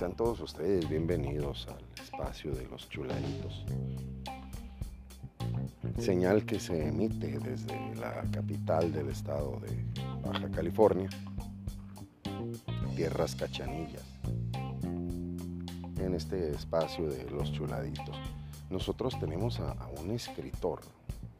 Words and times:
Sean 0.00 0.16
todos 0.16 0.40
ustedes 0.40 0.88
bienvenidos 0.88 1.68
al 1.68 1.84
espacio 2.02 2.54
de 2.54 2.66
los 2.68 2.88
chuladitos. 2.88 3.66
Señal 5.98 6.46
que 6.46 6.58
se 6.58 6.88
emite 6.88 7.38
desde 7.38 7.94
la 7.96 8.22
capital 8.32 8.94
del 8.94 9.10
estado 9.10 9.60
de 9.60 9.84
Baja 10.26 10.50
California, 10.52 11.10
Tierras 12.96 13.36
Cachanillas, 13.36 14.06
en 15.98 16.14
este 16.14 16.48
espacio 16.48 17.06
de 17.06 17.30
los 17.30 17.52
chuladitos. 17.52 18.16
Nosotros 18.70 19.20
tenemos 19.20 19.60
a, 19.60 19.72
a 19.72 19.88
un 20.02 20.12
escritor 20.12 20.80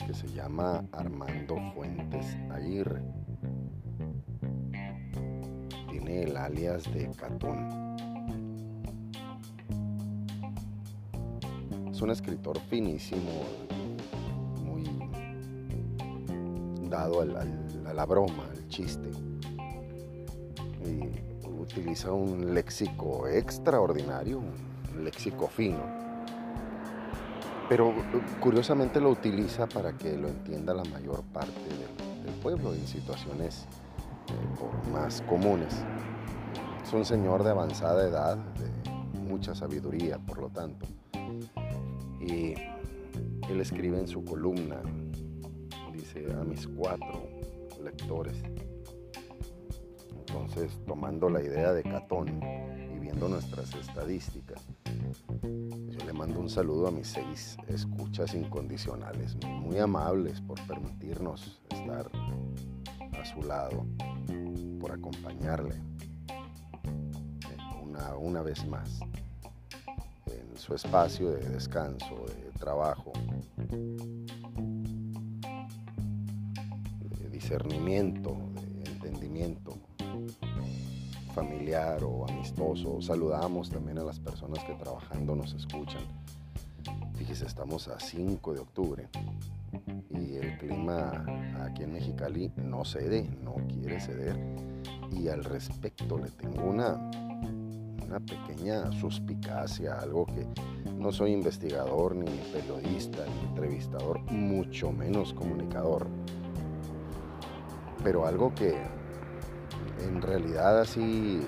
que 0.06 0.12
se 0.12 0.28
llama 0.34 0.84
Armando 0.92 1.56
Fuentes 1.74 2.36
Aguirre. 2.50 3.00
Tiene 5.88 6.24
el 6.24 6.36
alias 6.36 6.84
de 6.92 7.10
Catón 7.16 7.79
es 12.00 12.02
un 12.02 12.10
escritor 12.12 12.58
finísimo, 12.70 13.30
muy 14.64 14.84
dado 16.88 17.20
a 17.20 17.92
la 17.92 18.06
broma, 18.06 18.42
al 18.50 18.68
chiste. 18.68 19.10
Y 20.82 21.50
utiliza 21.60 22.10
un 22.10 22.54
léxico 22.54 23.28
extraordinario, 23.28 24.38
un 24.38 25.04
léxico 25.04 25.46
fino. 25.46 25.82
Pero 27.68 27.92
curiosamente 28.40 28.98
lo 28.98 29.10
utiliza 29.10 29.66
para 29.66 29.92
que 29.92 30.16
lo 30.16 30.28
entienda 30.28 30.72
la 30.72 30.84
mayor 30.84 31.22
parte 31.24 31.52
del, 31.52 32.34
pueblo 32.42 32.72
en 32.72 32.86
situaciones 32.86 33.66
eh, 34.28 34.90
más 34.90 35.20
comunes. 35.28 35.84
Es 36.82 36.92
un 36.94 37.04
señor 37.04 37.44
de 37.44 37.50
avanzada 37.50 38.08
edad, 38.08 38.38
de 38.38 39.20
mucha 39.20 39.54
sabiduría, 39.54 40.18
por 40.18 40.38
lo 40.38 40.48
tanto 40.48 40.86
y 42.20 42.54
él 43.48 43.60
escribe 43.60 43.98
en 43.98 44.06
su 44.06 44.24
columna, 44.24 44.82
dice 45.92 46.26
a 46.32 46.44
mis 46.44 46.66
cuatro 46.68 47.28
lectores. 47.82 48.36
Entonces, 50.18 50.78
tomando 50.86 51.28
la 51.28 51.42
idea 51.42 51.72
de 51.72 51.82
Catón 51.82 52.40
y 52.94 52.98
viendo 52.98 53.28
nuestras 53.28 53.74
estadísticas, 53.74 54.64
yo 55.42 56.04
le 56.06 56.12
mando 56.12 56.38
un 56.38 56.48
saludo 56.48 56.88
a 56.88 56.90
mis 56.90 57.08
seis 57.08 57.56
escuchas 57.66 58.34
incondicionales, 58.34 59.36
muy 59.44 59.78
amables 59.78 60.40
por 60.40 60.64
permitirnos 60.66 61.60
estar 61.70 62.10
a 63.18 63.24
su 63.24 63.42
lado, 63.42 63.84
por 64.78 64.92
acompañarle 64.92 65.74
una, 67.82 68.16
una 68.16 68.42
vez 68.42 68.64
más 68.66 69.00
su 70.60 70.74
espacio 70.74 71.30
de 71.30 71.48
descanso, 71.48 72.26
de 72.26 72.50
trabajo, 72.58 73.12
de 77.18 77.30
discernimiento, 77.30 78.36
de 78.54 78.90
entendimiento 78.90 79.78
familiar 81.34 82.04
o 82.04 82.28
amistoso. 82.28 83.00
Saludamos 83.00 83.70
también 83.70 83.98
a 84.00 84.04
las 84.04 84.20
personas 84.20 84.62
que 84.64 84.74
trabajando 84.74 85.34
nos 85.34 85.54
escuchan. 85.54 86.02
Fíjese, 87.14 87.46
estamos 87.46 87.88
a 87.88 87.98
5 87.98 88.52
de 88.52 88.60
octubre 88.60 89.08
y 90.10 90.34
el 90.34 90.58
clima 90.58 91.24
aquí 91.64 91.84
en 91.84 91.94
Mexicali 91.94 92.52
no 92.56 92.84
cede, 92.84 93.22
no 93.42 93.54
quiere 93.66 93.98
ceder. 93.98 94.36
Y 95.10 95.28
al 95.28 95.42
respecto 95.42 96.18
le 96.18 96.28
tengo 96.30 96.64
una 96.64 97.29
una 98.10 98.18
pequeña 98.18 98.90
suspicacia, 98.90 99.94
algo 100.00 100.26
que 100.26 100.44
no 100.98 101.12
soy 101.12 101.32
investigador, 101.32 102.16
ni 102.16 102.30
periodista, 102.52 103.24
ni 103.24 103.48
entrevistador, 103.48 104.20
mucho 104.32 104.90
menos 104.90 105.32
comunicador. 105.32 106.08
Pero 108.02 108.26
algo 108.26 108.52
que 108.52 108.74
en 110.02 110.20
realidad 110.20 110.80
así 110.80 111.40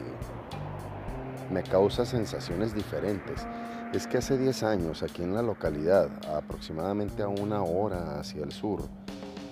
me 1.50 1.64
causa 1.64 2.06
sensaciones 2.06 2.74
diferentes. 2.74 3.44
Es 3.92 4.06
que 4.06 4.18
hace 4.18 4.38
10 4.38 4.62
años 4.62 5.02
aquí 5.02 5.22
en 5.22 5.34
la 5.34 5.42
localidad, 5.42 6.08
aproximadamente 6.32 7.24
a 7.24 7.28
una 7.28 7.62
hora 7.62 8.20
hacia 8.20 8.44
el 8.44 8.52
sur, 8.52 8.82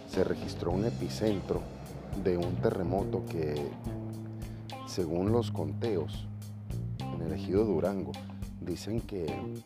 se 0.06 0.22
registró 0.22 0.70
un 0.70 0.84
epicentro 0.84 1.60
de 2.22 2.37
un 2.37 2.54
terremoto 2.56 3.25
que, 3.26 3.54
según 4.87 5.32
los 5.32 5.50
conteos, 5.50 6.30
el 7.26 7.32
ejido 7.32 7.64
Durango. 7.64 8.12
Dicen 8.60 9.00
que 9.00 9.25
eh, 9.25 9.64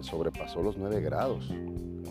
sobrepasó 0.00 0.62
los 0.62 0.76
9 0.76 1.00
grados 1.00 1.50
en, 1.50 2.02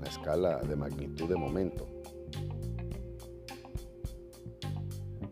la 0.00 0.08
escala 0.08 0.58
de 0.58 0.76
magnitud 0.76 1.28
de 1.28 1.36
momento. 1.36 1.86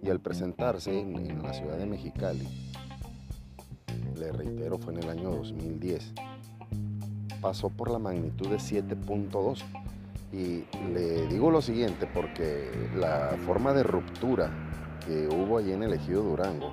Y 0.02 0.10
al 0.10 0.20
presentarse 0.20 0.98
en, 0.98 1.42
la 1.42 1.52
ciudad 1.52 1.78
de 1.78 1.86
Mexicali, 1.86 2.46
le 4.18 4.32
reitero, 4.32 4.78
fue 4.78 4.92
en 4.92 5.02
el 5.02 5.08
año 5.08 5.30
2010, 5.30 6.12
pasó 7.40 7.70
por 7.70 7.90
la 7.90 7.98
magnitud 7.98 8.48
de 8.48 8.56
7.2. 8.56 9.62
Y 10.30 10.64
le 10.92 11.26
digo 11.26 11.50
lo 11.50 11.62
siguiente, 11.62 12.06
porque 12.12 12.70
la 12.94 13.36
forma 13.46 13.72
de 13.72 13.82
ruptura 13.82 14.50
que 15.06 15.26
hubo 15.26 15.56
allí 15.56 15.72
en 15.72 15.82
el 15.82 15.94
ejido 15.94 16.22
Durango 16.22 16.70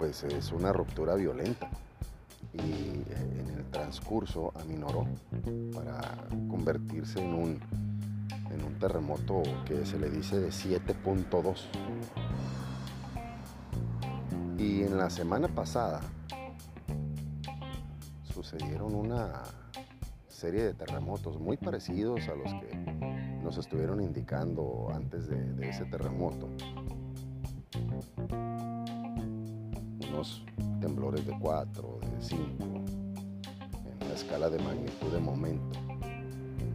pues 0.00 0.24
es 0.24 0.50
una 0.50 0.72
ruptura 0.72 1.14
violenta 1.14 1.68
y 2.54 2.58
eh, 2.58 3.04
en 3.38 3.58
el 3.58 3.70
transcurso 3.70 4.50
aminoró 4.58 5.06
para 5.74 6.00
convertirse 6.48 7.22
en 7.22 7.34
un, 7.34 7.60
en 8.50 8.64
un 8.64 8.78
terremoto 8.78 9.42
que 9.66 9.84
se 9.84 9.98
le 9.98 10.08
dice 10.08 10.40
de 10.40 10.48
7.2. 10.48 11.54
Y 14.56 14.84
en 14.84 14.96
la 14.96 15.10
semana 15.10 15.48
pasada 15.48 16.00
sucedieron 18.32 18.94
una 18.94 19.42
serie 20.28 20.62
de 20.62 20.72
terremotos 20.72 21.38
muy 21.38 21.58
parecidos 21.58 22.26
a 22.26 22.34
los 22.36 22.54
que 22.54 22.74
nos 23.42 23.58
estuvieron 23.58 24.00
indicando 24.00 24.88
antes 24.94 25.28
de, 25.28 25.36
de 25.36 25.68
ese 25.68 25.84
terremoto 25.84 26.48
temblores 30.80 31.26
de 31.26 31.38
4, 31.38 31.98
de 32.00 32.22
5, 32.22 32.64
en 34.00 34.08
la 34.08 34.14
escala 34.14 34.50
de 34.50 34.58
magnitud 34.58 35.12
de 35.12 35.20
momento. 35.20 35.78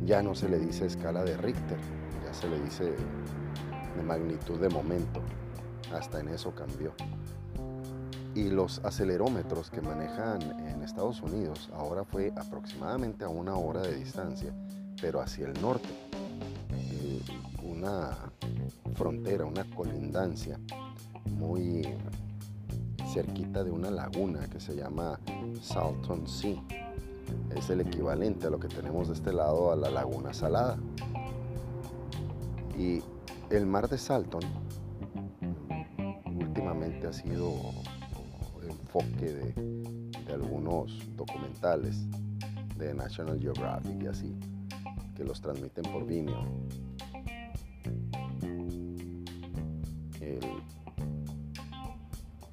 Ya 0.05 0.21
no 0.21 0.35
se 0.35 0.49
le 0.49 0.59
dice 0.59 0.85
escala 0.85 1.23
de 1.23 1.37
Richter, 1.37 1.77
ya 2.23 2.33
se 2.33 2.47
le 2.47 2.59
dice 2.61 2.95
de 3.95 4.03
magnitud 4.03 4.59
de 4.59 4.69
momento. 4.69 5.21
Hasta 5.93 6.19
en 6.19 6.29
eso 6.29 6.53
cambió. 6.53 6.93
Y 8.33 8.49
los 8.49 8.79
acelerómetros 8.83 9.69
que 9.69 9.81
manejan 9.81 10.41
en 10.67 10.81
Estados 10.81 11.21
Unidos 11.21 11.69
ahora 11.73 12.03
fue 12.03 12.33
aproximadamente 12.35 13.23
a 13.23 13.29
una 13.29 13.55
hora 13.55 13.81
de 13.81 13.95
distancia, 13.95 14.53
pero 15.01 15.21
hacia 15.21 15.47
el 15.47 15.61
norte. 15.61 15.87
Eh, 16.73 17.21
una 17.63 18.11
frontera, 18.95 19.45
una 19.45 19.63
colindancia 19.75 20.59
muy 21.37 21.87
cerquita 23.15 23.63
de 23.63 23.71
una 23.71 23.89
laguna 23.89 24.45
que 24.49 24.59
se 24.59 24.75
llama 24.75 25.17
Salton 25.61 26.27
Sea. 26.27 26.61
Es 27.55 27.69
el 27.69 27.79
equivalente 27.79 28.47
a 28.47 28.49
lo 28.49 28.59
que 28.59 28.67
tenemos 28.67 29.07
de 29.07 29.13
este 29.13 29.31
lado 29.31 29.71
a 29.71 29.77
la 29.77 29.89
laguna 29.89 30.33
salada. 30.33 30.77
Y 32.77 33.01
el 33.49 33.65
mar 33.67 33.87
de 33.87 33.97
Salton 33.97 34.41
últimamente 36.25 37.07
ha 37.07 37.13
sido 37.13 37.53
enfoque 38.67 39.31
de, 39.31 39.53
de 39.53 40.33
algunos 40.33 40.99
documentales 41.15 42.05
de 42.77 42.93
National 42.93 43.39
Geographic 43.39 44.03
y 44.03 44.07
así, 44.07 44.35
que 45.15 45.23
los 45.23 45.39
transmiten 45.39 45.85
por 45.85 46.05
Vimeo. 46.05 46.43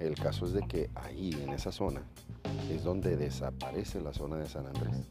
El 0.03 0.17
caso 0.17 0.47
es 0.47 0.53
de 0.53 0.63
que 0.63 0.91
ahí, 0.97 1.31
en 1.45 1.51
esa 1.51 1.71
zona, 1.71 2.03
es 2.69 2.83
donde 2.83 3.17
desaparece 3.17 4.01
la 4.01 4.13
zona 4.13 4.37
de 4.37 4.49
San 4.49 4.67
Andrés. 4.67 5.09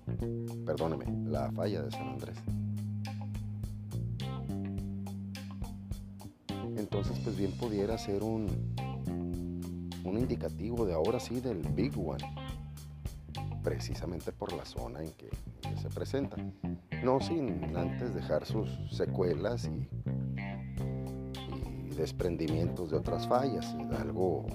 Perdóneme, 0.65 1.05
la 1.29 1.49
falla 1.53 1.83
de 1.83 1.91
San 1.91 2.09
Andrés. 2.09 2.35
Entonces, 6.75 7.17
pues 7.23 7.37
bien 7.37 7.53
pudiera 7.53 7.97
ser 7.97 8.21
un, 8.21 8.47
un 10.03 10.17
indicativo 10.17 10.85
de 10.85 10.93
ahora 10.93 11.21
sí 11.21 11.39
del 11.39 11.59
Big 11.59 11.97
One, 11.97 12.25
precisamente 13.63 14.33
por 14.33 14.51
la 14.51 14.65
zona 14.65 15.01
en 15.01 15.11
que, 15.11 15.29
se 15.81 15.89
presenta. 15.89 16.35
No 17.01 17.21
sin 17.21 17.77
antes 17.77 18.13
dejar 18.13 18.45
sus 18.45 18.69
secuelas 18.91 19.65
y, 19.65 19.87
y 21.87 21.95
desprendimientos 21.95 22.91
de 22.91 22.97
otras 22.97 23.25
fallas, 23.25 23.73
algo 23.97 24.45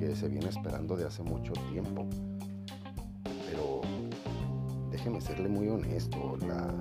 que 0.00 0.16
se 0.16 0.28
viene 0.28 0.48
esperando 0.48 0.96
de 0.96 1.06
hace 1.06 1.22
mucho 1.22 1.52
tiempo. 1.70 2.06
Pero 3.46 3.82
déjeme 4.90 5.20
serle 5.20 5.48
muy 5.48 5.68
honesto, 5.68 6.38
la, 6.38 6.74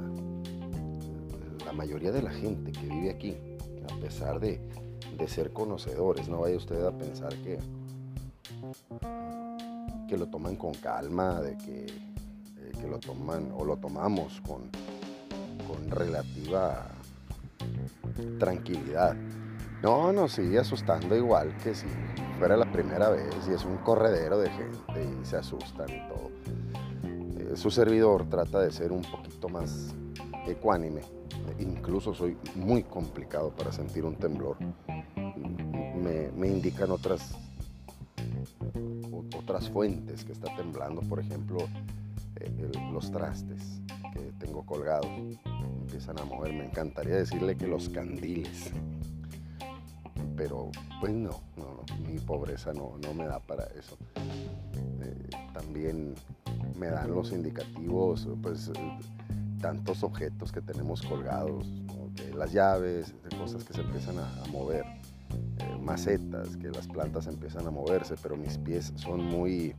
la 1.66 1.74
mayoría 1.74 2.14
de 2.14 2.22
la 2.22 2.32
gente 2.32 2.72
que 2.72 2.88
vive 2.88 3.10
aquí, 3.10 3.36
a 3.92 4.00
pesar 4.00 4.40
de, 4.40 4.62
de 5.18 5.28
ser 5.28 5.52
conocedores, 5.52 6.30
no 6.30 6.40
vaya 6.40 6.56
usted 6.56 6.82
a 6.86 6.98
pensar 6.98 7.36
que, 7.44 7.60
que 10.08 10.18
lo 10.18 10.28
toman 10.28 10.56
con 10.56 10.74
calma, 10.76 11.42
de 11.42 11.58
que, 11.58 11.88
que 12.80 12.88
lo 12.88 13.00
toman 13.00 13.52
o 13.54 13.66
lo 13.66 13.76
tomamos 13.76 14.40
con, 14.48 14.62
con 15.68 15.92
relativa 15.92 16.88
tranquilidad. 18.40 19.14
No, 19.84 20.14
nos 20.14 20.34
sigue 20.34 20.60
asustando 20.60 21.16
igual 21.16 21.56
que 21.58 21.76
si 21.76 21.86
fuera 22.40 22.56
la 22.56 22.72
primera 22.72 23.10
vez 23.10 23.36
y 23.50 23.54
es 23.54 23.66
un 23.66 23.78
corredero 23.80 24.40
de 24.40 24.50
gente 24.50 25.06
y 25.22 25.26
se 25.26 25.36
asustan 25.36 25.90
y 25.90 26.08
todo. 26.08 26.32
Eh, 27.38 27.58
su 27.58 27.70
servidor 27.70 28.30
trata 28.30 28.62
de 28.62 28.72
ser 28.72 28.94
un 28.94 29.02
poquito 29.02 29.50
más 29.50 29.94
ecuánime. 30.48 31.02
Incluso 31.60 32.14
soy 32.14 32.38
muy 32.56 32.84
complicado 32.84 33.50
para 33.50 33.74
sentir 33.74 34.06
un 34.06 34.16
temblor. 34.16 34.56
Me, 36.38 36.48
indican 36.48 36.92
otras, 36.92 37.36
otras 39.38 39.70
fuentes 39.70 40.24
que 40.24 40.32
está 40.32 40.56
temblando, 40.56 41.02
por 41.02 41.20
ejemplo, 41.20 41.58
eh, 42.38 42.72
los 42.94 43.12
trastes 43.12 43.82
que 44.14 44.32
tengo 44.40 44.66
colgados 44.66 45.12
empiezan 45.82 46.18
a 46.20 46.24
mover. 46.24 46.54
Me 46.54 46.66
encantaría 46.66 47.18
decirle 47.18 47.58
que 47.58 47.68
los 47.68 47.90
candiles 47.90 48.72
pero 50.40 50.72
pues 51.02 51.12
no, 51.12 51.42
no, 51.58 51.84
mi 52.08 52.18
pobreza 52.18 52.72
no, 52.72 52.94
no, 53.04 53.14
me 53.14 53.26
da 53.26 53.42
para 53.42 53.66
eso. 53.78 53.98
Eh, 54.16 55.30
también 55.54 56.16
me 56.80 56.88
dan 56.88 57.14
los 57.14 57.34
indicativos, 57.34 58.26
pues 58.42 58.72
tantos 59.60 60.02
objetos 60.02 60.54
que 60.54 60.62
tenemos 60.62 61.02
colgados, 61.02 61.68
las 62.34 62.54
llaves, 62.54 63.14
cosas 63.38 63.66
que 63.66 63.74
se 63.74 63.82
empiezan 63.82 64.18
a, 64.18 64.30
mover, 64.50 64.86
eh, 64.86 65.78
macetas, 65.82 66.56
que 66.56 66.70
las 66.70 66.88
plantas 66.88 67.28
empiezan 67.28 67.68
a 67.68 67.72
moverse, 67.72 68.16
pero 68.24 68.38
mis 68.38 68.58
pies 68.60 68.94
son 68.96 69.26
muy, 69.26 69.76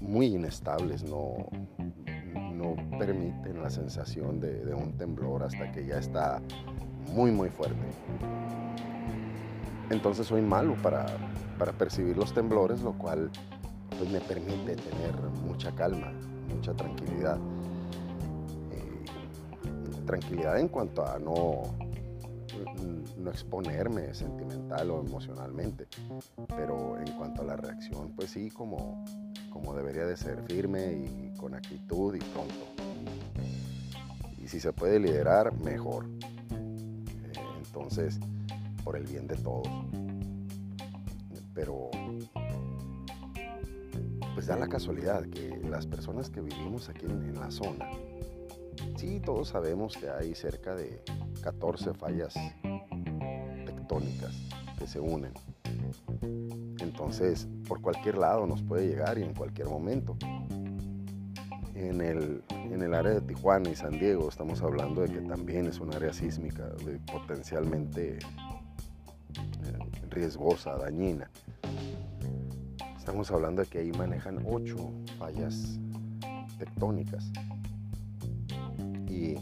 muy 0.00 0.28
inestables, 0.28 1.04
no, 1.04 1.34
no 2.54 2.74
permiten 2.98 3.62
la 3.62 3.68
sensación 3.68 4.40
de 4.40 4.74
un 4.74 4.96
temblor 4.96 5.42
hasta 5.42 5.70
que 5.72 5.84
ya 5.84 5.98
está 5.98 6.40
muy 7.08 7.30
muy 7.30 7.48
fuerte. 7.48 7.76
Entonces 9.90 10.26
soy 10.26 10.40
malo 10.42 10.74
para, 10.82 11.06
percibir 11.78 12.16
los 12.16 12.32
temblores, 12.34 12.80
lo 12.80 12.92
cual 12.94 13.30
pues, 13.96 14.10
me 14.10 14.20
permite 14.20 14.74
tener 14.74 15.14
mucha 15.46 15.70
calma, 15.74 16.12
mucha 16.52 16.72
tranquilidad. 16.74 17.38
Eh, 18.72 19.04
tranquilidad 20.06 20.58
en 20.58 20.68
cuanto 20.68 21.06
a 21.06 21.18
no, 21.18 21.62
no 23.18 23.30
exponerme 23.30 24.14
sentimental 24.14 24.90
o 24.90 25.00
emocionalmente, 25.00 25.86
pero 26.48 26.98
en 26.98 27.12
cuanto 27.12 27.42
a 27.42 27.44
la 27.44 27.56
reacción, 27.56 28.12
pues 28.16 28.30
sí, 28.30 28.50
como, 28.50 29.04
como 29.50 29.74
debería 29.74 30.06
de 30.06 30.16
ser, 30.16 30.42
firme 30.48 30.92
y 30.92 31.36
con 31.38 31.54
actitud 31.54 32.14
y 32.14 32.18
pronto. 32.18 32.54
Y 34.42 34.48
si 34.48 34.58
se 34.58 34.72
puede 34.72 34.98
liderar, 34.98 35.54
mejor. 35.58 36.06
Entonces, 37.74 38.20
por 38.84 38.96
el 38.96 39.06
bien 39.06 39.26
de 39.26 39.36
todos. 39.36 39.66
Pero 41.54 41.90
pues 44.34 44.46
da 44.46 44.56
la 44.56 44.68
casualidad 44.68 45.24
que 45.24 45.58
las 45.70 45.86
personas 45.86 46.28
que 46.28 46.42
vivimos 46.42 46.90
aquí 46.90 47.06
en, 47.06 47.34
la 47.34 47.50
zona, 47.50 47.88
sí, 48.96 49.20
todos 49.24 49.48
sabemos 49.48 49.96
que 49.96 50.10
hay 50.10 50.34
cerca 50.34 50.74
de 50.74 51.02
14 51.42 51.94
fallas 51.94 52.34
tectónicas 53.64 54.34
que 54.78 54.86
se 54.86 55.00
unen. 55.00 55.32
Entonces, 56.78 57.48
por 57.66 57.80
cualquier 57.80 58.18
lado 58.18 58.46
nos 58.46 58.62
puede 58.62 58.86
llegar 58.86 59.16
y 59.16 59.22
en 59.22 59.32
cualquier 59.32 59.68
momento. 59.68 60.18
En 61.82 62.00
el, 62.00 62.44
en 62.50 62.80
el 62.80 62.94
área 62.94 63.14
de 63.14 63.20
Tijuana 63.20 63.68
y 63.68 63.74
San 63.74 63.98
Diego 63.98 64.28
estamos 64.28 64.62
hablando 64.62 65.00
de 65.00 65.08
que 65.08 65.20
también 65.20 65.66
es 65.66 65.80
un 65.80 65.92
área 65.92 66.12
sísmica 66.12 66.70
potencialmente 67.10 68.20
riesgosa, 70.08 70.76
dañina. 70.76 71.28
Estamos 72.96 73.32
hablando 73.32 73.62
de 73.62 73.68
que 73.68 73.78
ahí 73.80 73.90
manejan 73.90 74.44
ocho 74.46 74.92
fallas 75.18 75.80
tectónicas. 76.56 77.32
Y, 79.08 79.34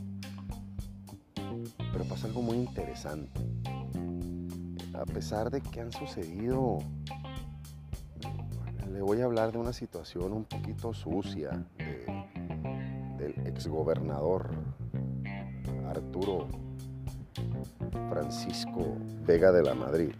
pero 1.92 2.04
pasa 2.08 2.26
algo 2.26 2.40
muy 2.40 2.56
interesante. 2.56 3.38
A 4.94 5.04
pesar 5.04 5.50
de 5.50 5.60
que 5.60 5.82
han 5.82 5.92
sucedido, 5.92 6.78
voy 9.02 9.20
a 9.20 9.24
hablar 9.24 9.52
de 9.52 9.58
una 9.58 9.72
situación 9.72 10.32
un 10.32 10.44
poquito 10.44 10.94
sucia 10.94 11.66
del 13.18 13.34
exgobernador 13.46 14.50
Arturo 15.88 16.48
Francisco 18.08 18.96
Vega 19.26 19.52
de 19.52 19.62
la 19.62 19.74
Madrid 19.74 20.12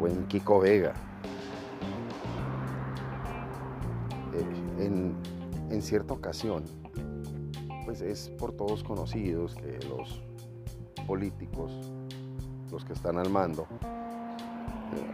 buen 0.00 0.26
Kiko 0.28 0.60
Vega. 0.60 0.94
Eh, 4.32 4.84
en, 4.84 5.14
en, 5.70 5.82
cierta 5.82 6.14
ocasión, 6.14 6.64
pues 7.84 8.00
es 8.00 8.30
por 8.38 8.52
todos 8.52 8.82
conocidos 8.82 9.54
que 9.56 9.78
los 9.88 10.22
políticos, 11.06 11.70
los 12.70 12.82
que 12.84 12.94
están 12.94 13.18
al 13.18 13.28
mando, 13.28 13.66
eh, 14.94 15.10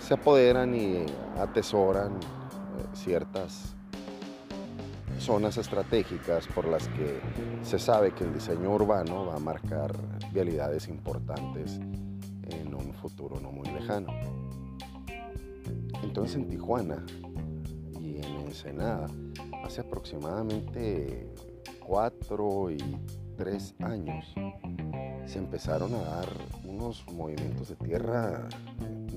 se 0.00 0.14
apoderan 0.14 0.74
y 0.74 1.04
atesoran 1.38 2.14
eh, 2.14 2.86
ciertas 2.94 3.74
zonas 5.18 5.58
estratégicas 5.58 6.46
por 6.48 6.66
las 6.66 6.88
que 6.88 7.20
se 7.62 7.78
sabe 7.78 8.12
que 8.12 8.24
el 8.24 8.32
diseño 8.32 8.70
urbano 8.70 9.26
va 9.26 9.36
a 9.36 9.38
marcar 9.38 9.94
vialidades 10.32 10.88
importantes 10.88 11.78
en 12.48 12.74
un 12.74 12.94
futuro 12.94 13.38
no 13.40 13.52
muy 13.52 13.68
lejano. 13.68 14.08
Entonces 16.02 16.36
en 16.36 16.48
Tijuana 16.48 17.04
y 18.00 18.16
en 18.16 18.36
Ensenada, 18.46 19.06
hace 19.62 19.82
aproximadamente 19.82 21.28
cuatro 21.86 22.70
y 22.70 22.78
tres 23.36 23.74
años, 23.80 24.34
se 25.26 25.38
empezaron 25.38 25.94
a 25.94 25.98
dar 25.98 26.28
unos 26.64 27.04
movimientos 27.12 27.68
de 27.68 27.76
tierra 27.76 28.48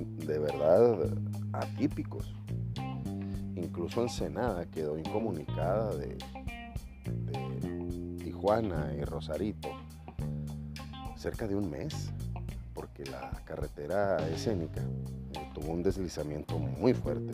de 0.03 0.39
verdad 0.39 1.13
atípicos. 1.53 2.33
Incluso 3.55 4.01
Ensenada 4.01 4.65
quedó 4.65 4.97
incomunicada 4.97 5.95
de, 5.95 6.17
Tijuana 8.23 8.93
y 8.97 9.03
Rosarito 9.03 9.69
cerca 11.15 11.47
de 11.47 11.55
un 11.55 11.69
mes 11.69 12.11
porque 12.73 13.05
la 13.05 13.31
carretera 13.45 14.17
escénica 14.29 14.81
tuvo 15.53 15.71
un 15.71 15.83
deslizamiento 15.83 16.57
muy 16.57 16.93
fuerte 16.93 17.33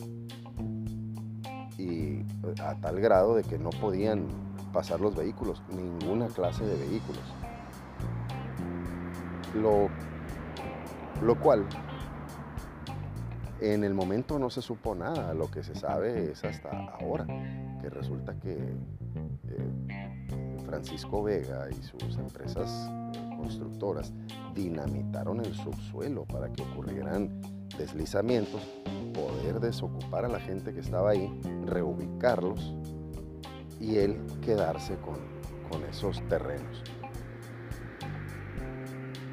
y 1.78 2.24
a 2.60 2.74
tal 2.80 3.00
grado 3.00 3.34
de 3.34 3.42
que 3.42 3.58
no 3.58 3.70
podían 3.70 4.26
pasar 4.72 5.00
los 5.00 5.16
vehículos, 5.16 5.62
ninguna 5.70 6.28
clase 6.28 6.64
de 6.64 6.76
vehículos. 6.76 7.22
Lo, 9.54 9.88
lo 11.22 11.40
cual 11.40 11.66
en 13.60 13.84
el 13.84 13.94
momento 13.94 14.38
no 14.38 14.50
se 14.50 14.62
supo 14.62 14.94
nada, 14.94 15.34
lo 15.34 15.50
que 15.50 15.62
se 15.62 15.74
sabe 15.74 16.32
es 16.32 16.44
hasta 16.44 16.70
ahora, 16.70 17.26
que 17.80 17.90
resulta 17.90 18.34
que 18.40 18.54
eh, 18.54 20.58
Francisco 20.64 21.22
Vega 21.22 21.68
y 21.70 21.82
sus 21.82 22.16
empresas 22.16 22.90
constructoras 23.36 24.12
dinamitaron 24.54 25.40
el 25.40 25.54
subsuelo 25.54 26.24
para 26.24 26.50
que 26.50 26.62
ocurrieran 26.62 27.40
deslizamientos, 27.76 28.62
poder 29.12 29.60
desocupar 29.60 30.24
a 30.24 30.28
la 30.28 30.40
gente 30.40 30.72
que 30.72 30.80
estaba 30.80 31.10
ahí, 31.10 31.40
reubicarlos 31.66 32.74
y 33.78 33.96
él 33.96 34.24
quedarse 34.42 34.96
con, 34.96 35.18
con 35.70 35.84
esos 35.88 36.26
terrenos. 36.28 36.82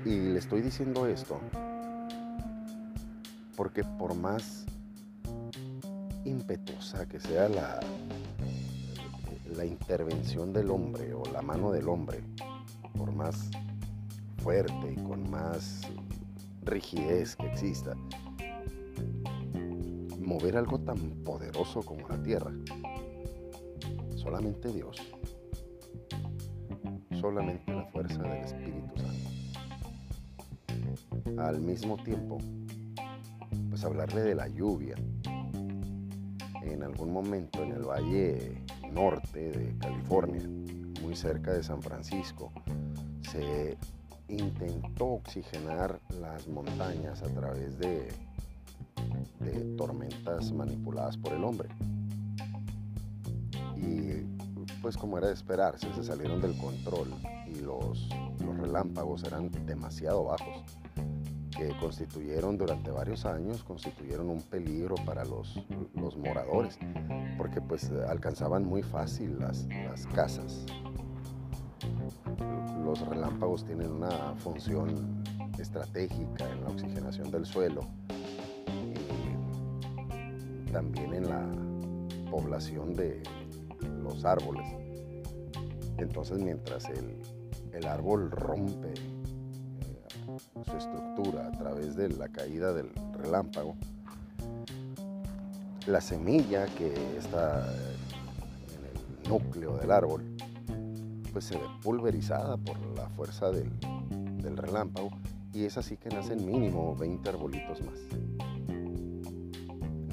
Y 0.03 0.29
le 0.29 0.39
estoy 0.39 0.61
diciendo 0.61 1.05
esto 1.05 1.39
porque 3.57 3.83
por 3.83 4.13
más 4.13 4.65
impetuosa 6.23 7.09
que 7.09 7.19
sea 7.19 7.49
la, 7.49 7.79
la 9.55 9.65
intervención 9.65 10.53
del 10.53 10.69
hombre 10.69 11.15
o 11.15 11.23
la 11.33 11.41
mano 11.41 11.71
del 11.71 11.89
hombre, 11.89 12.21
por 12.95 13.11
más 13.11 13.49
fuerte 14.43 14.93
y 14.95 14.95
con 15.01 15.29
más 15.31 15.81
rigidez 16.61 17.35
que 17.35 17.47
exista, 17.47 17.95
mover 20.19 20.55
algo 20.55 20.79
tan 20.79 21.23
poderoso 21.23 21.81
como 21.81 22.07
la 22.07 22.21
tierra. 22.21 22.51
Solamente 24.15 24.71
Dios. 24.71 24.97
Solamente 27.19 27.73
la 27.73 27.85
fuerza 27.87 28.21
del 28.21 28.43
Espíritu 28.43 28.93
Santo. 28.97 29.31
Al 31.41 31.59
mismo 31.59 31.97
tiempo, 32.03 32.37
pues 33.77 33.85
hablarle 33.85 34.21
de 34.21 34.33
la 34.33 34.47
lluvia. 34.47 34.95
En 36.63 36.81
algún 36.81 37.13
momento 37.13 37.61
en 37.61 37.73
el 37.73 37.83
valle 37.83 38.63
norte 38.91 39.51
de 39.51 39.77
California, 39.77 40.41
muy 41.03 41.15
cerca 41.15 41.53
de 41.53 41.61
San 41.61 41.83
Francisco, 41.83 42.51
se 43.29 43.77
intentó 44.29 45.05
oxigenar 45.05 45.99
las 46.19 46.47
montañas 46.47 47.21
a 47.21 47.27
través 47.27 47.77
de, 47.77 48.07
tormentas 49.77 50.51
manipuladas 50.51 51.15
por 51.15 51.33
el 51.33 51.43
hombre. 51.43 51.69
Y 53.75 54.23
pues 54.81 54.97
como 54.97 55.19
era 55.19 55.27
de 55.27 55.33
esperarse, 55.35 55.87
se 55.93 56.03
salieron 56.03 56.41
del 56.41 56.57
control 56.57 57.13
y 57.45 57.59
los 57.59 58.09
relámpagos 58.59 59.23
eran 59.23 59.51
demasiado 59.67 60.23
bajos 60.23 60.65
que 61.57 61.75
constituyeron 61.79 62.57
durante 62.57 62.91
varios 62.91 63.25
años, 63.25 63.63
constituyeron 63.63 64.29
un 64.29 64.43
peligro 64.43 64.95
para 65.05 65.25
los, 65.25 65.59
los 65.95 66.15
moradores, 66.15 66.77
porque 67.37 67.59
pues 67.61 67.91
alcanzaban 68.07 68.63
muy 68.63 68.83
fácil 68.83 69.39
las, 69.39 69.65
las 69.65 70.05
casas. 70.07 70.65
Los 72.83 73.05
relámpagos 73.07 73.65
tienen 73.65 73.91
una 73.91 74.35
función 74.35 75.23
estratégica 75.57 76.49
en 76.51 76.63
la 76.63 76.69
oxigenación 76.69 77.31
del 77.31 77.45
suelo 77.45 77.81
y 80.67 80.71
también 80.71 81.13
en 81.15 81.27
la 81.27 81.43
población 82.29 82.93
de 82.93 83.23
los 84.03 84.23
árboles. 84.25 84.67
Entonces 85.97 86.37
mientras 86.37 86.87
el, 86.89 87.17
el 87.73 87.87
árbol 87.87 88.29
rompe 88.29 88.93
su 90.39 90.77
estructura 90.77 91.47
a 91.47 91.51
través 91.51 91.95
de 91.95 92.09
la 92.09 92.27
caída 92.29 92.73
del 92.73 92.91
relámpago, 93.13 93.75
la 95.85 96.01
semilla 96.01 96.65
que 96.77 96.93
está 97.17 97.65
en 98.75 99.23
el 99.23 99.29
núcleo 99.29 99.77
del 99.77 99.91
árbol, 99.91 100.23
pues 101.31 101.45
se 101.45 101.55
ve 101.55 101.63
pulverizada 101.81 102.57
por 102.57 102.77
la 102.95 103.07
fuerza 103.09 103.51
del, 103.51 103.71
relámpago 104.55 105.11
y 105.53 105.65
es 105.65 105.77
así 105.77 105.97
que 105.97 106.07
nacen 106.09 106.45
mínimo 106.45 106.95
20 106.95 107.29
arbolitos 107.29 107.81
más. 107.81 107.99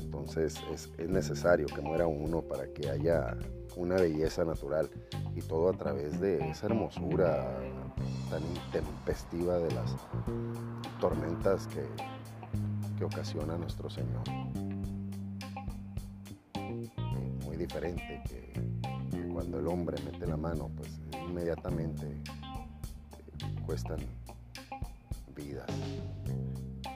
Entonces 0.03 0.57
es, 0.73 0.91
es 0.99 1.09
necesario 1.09 1.67
que 1.67 1.81
muera 1.81 2.09
uno 2.09 2.43
para 2.43 2.67
que 2.67 2.91
haya 2.91 3.37
una 3.77 3.95
belleza 3.95 4.45
natural 4.45 4.91
y 5.35 5.41
todo 5.41 5.69
a 5.71 5.73
través 5.73 6.21
de 6.21 6.51
esa 6.51 6.67
hermosura 6.67 7.59
tan 8.31 8.43
intempestiva 8.45 9.59
de 9.59 9.71
las 9.73 9.95
tormentas 11.01 11.67
que, 11.69 11.87
que 12.99 13.05
ocasiona 13.05 13.57
nuestro 13.57 13.91
Señor. 13.91 14.23
Muy 17.45 17.57
diferente 17.57 18.23
que, 18.29 18.53
cuando 19.33 19.59
el 19.59 19.67
hombre 19.67 19.97
mete 20.05 20.27
la 20.27 20.37
mano, 20.37 20.71
pues 20.77 21.01
inmediatamente 21.29 22.07
eh, 22.07 23.55
cuestan 23.67 23.99
vidas, 25.35 25.67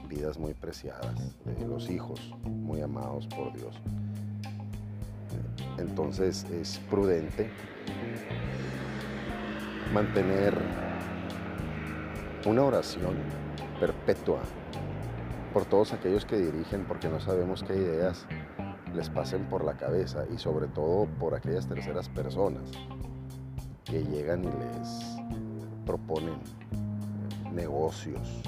vidas 0.08 0.38
muy 0.38 0.54
preciadas 0.54 1.14
de 1.44 1.66
los 1.66 1.90
hijos 1.90 2.20
muy 2.44 2.80
amados 2.80 3.26
por 3.26 3.52
Dios. 3.52 3.74
Entonces 5.78 6.44
es 6.50 6.78
prudente 6.90 7.50
mantener 9.92 10.56
una 12.46 12.64
oración 12.64 13.16
perpetua 13.80 14.40
por 15.52 15.64
todos 15.64 15.92
aquellos 15.92 16.24
que 16.24 16.36
dirigen 16.36 16.84
porque 16.86 17.08
no 17.08 17.20
sabemos 17.20 17.62
qué 17.62 17.74
ideas 17.74 18.26
les 18.94 19.10
pasen 19.10 19.44
por 19.48 19.64
la 19.64 19.76
cabeza 19.76 20.24
y 20.32 20.38
sobre 20.38 20.68
todo 20.68 21.06
por 21.18 21.34
aquellas 21.34 21.66
terceras 21.66 22.08
personas 22.08 22.70
que 23.84 24.04
llegan 24.04 24.44
y 24.44 24.46
les 24.46 25.16
proponen 25.84 26.38
negocios 27.52 28.42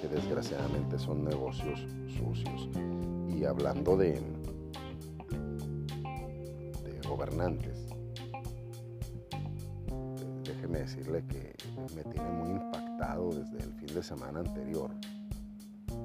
que 0.00 0.08
desgraciadamente 0.08 0.98
son 0.98 1.24
negocios 1.24 1.86
sucios 2.08 2.68
y 3.28 3.44
hablando 3.44 3.96
de 3.96 4.20
gobernantes. 7.12 7.86
Déjeme 10.44 10.78
decirle 10.78 11.24
que 11.26 11.51
me 11.94 12.02
tiene 12.04 12.30
muy 12.30 12.50
impactado 12.50 13.30
desde 13.30 13.58
el 13.58 13.72
fin 13.74 13.94
de 13.94 14.02
semana 14.02 14.40
anterior 14.40 14.90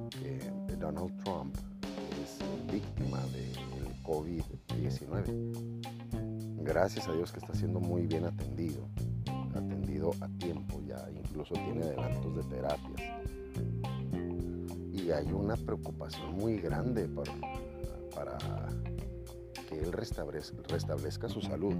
que 0.10 0.40
Donald 0.80 1.16
Trump 1.24 1.56
es 2.22 2.38
víctima 2.72 3.20
del 3.28 3.56
COVID-19. 4.04 6.62
Gracias 6.64 7.08
a 7.08 7.14
Dios 7.14 7.32
que 7.32 7.40
está 7.40 7.54
siendo 7.54 7.80
muy 7.80 8.06
bien 8.08 8.26
atendido, 8.26 8.90
atendido 9.56 10.12
a 10.22 10.28
tiempo, 10.40 10.82
ya 10.86 11.08
incluso 11.12 11.54
tiene 11.54 11.84
adelantos 11.84 12.36
de 12.36 12.44
terapias. 12.44 13.02
Y 14.94 15.12
hay 15.12 15.32
una 15.32 15.56
preocupación 15.56 16.36
muy 16.36 16.60
grande 16.60 17.08
para, 17.08 17.32
para 18.14 18.38
que 19.70 19.80
Él 19.80 19.94
restablezca, 19.94 21.30
su 21.30 21.40
salud. 21.42 21.76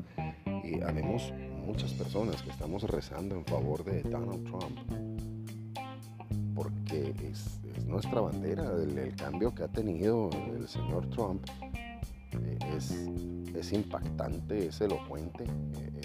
Y 0.64 0.80
habemos 0.82 1.34
muchas 1.68 1.92
personas 1.92 2.42
que 2.42 2.50
estamos 2.50 2.82
rezando 2.84 3.36
en 3.36 3.44
favor 3.44 3.84
de 3.84 4.02
Donald 4.04 4.46
Trump, 4.46 4.80
porque 6.56 7.14
es, 7.30 7.60
nuestra 7.86 8.22
bandera, 8.22 8.72
el, 8.72 9.14
cambio 9.18 9.54
que 9.54 9.64
ha 9.64 9.68
tenido 9.68 10.30
el 10.56 10.66
señor 10.70 11.10
Trump 11.10 11.46
eh, 12.32 12.58
es, 13.54 13.74
impactante, 13.74 14.68
es 14.68 14.80
elocuente, 14.80 15.44
eh, 15.44 16.02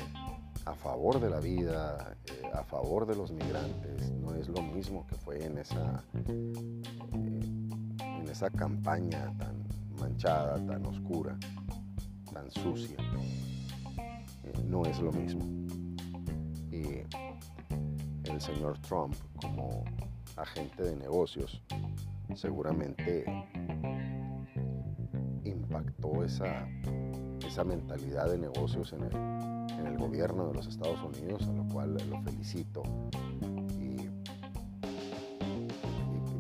a 0.65 0.75
favor 0.75 1.21
de 1.21 1.31
la 1.31 1.39
vida, 1.39 2.17
eh, 2.27 2.51
a 2.53 2.65
favor 2.65 3.07
de 3.07 3.15
los 3.15 3.31
migrantes, 3.31 4.11
no 4.21 4.35
es 4.35 4.49
lo 4.49 4.63
mismo 4.63 5.07
que 5.07 5.15
fue 5.15 5.45
en 5.45 5.59
esa, 5.59 6.03
en 6.27 6.83
esa 8.29 8.51
campaña 8.51 9.33
tan 9.39 9.65
manchada, 9.97 10.57
tan 10.67 10.85
oscura 10.87 11.39
tan 12.33 12.51
sucia. 12.51 12.97
No 14.67 14.83
es 14.85 14.99
lo 15.01 15.13
mismo. 15.13 15.43
Y 16.71 17.01
el 18.29 18.41
señor 18.41 18.79
Trump, 18.79 19.15
como 19.41 19.85
agente 20.37 20.83
de 20.83 20.97
negocios, 20.97 21.63
seguramente 22.35 23.25
impactó 25.45 26.25
esa, 26.25 26.67
esa 27.47 27.65
mentalidad 27.65 28.31
de 28.31 28.39
negocios 28.39 28.93
en 28.93 29.03
el, 29.05 29.15
en 29.79 29.87
el 29.87 29.99
gobierno 29.99 30.49
de 30.49 30.55
los 30.55 30.67
Estados 30.67 31.01
Unidos, 31.03 31.47
a 31.49 31.53
lo 31.53 31.67
cual 31.69 31.97
lo 32.09 32.23
felicito. 32.23 32.83
Y, 33.79 34.03
y 34.03 34.11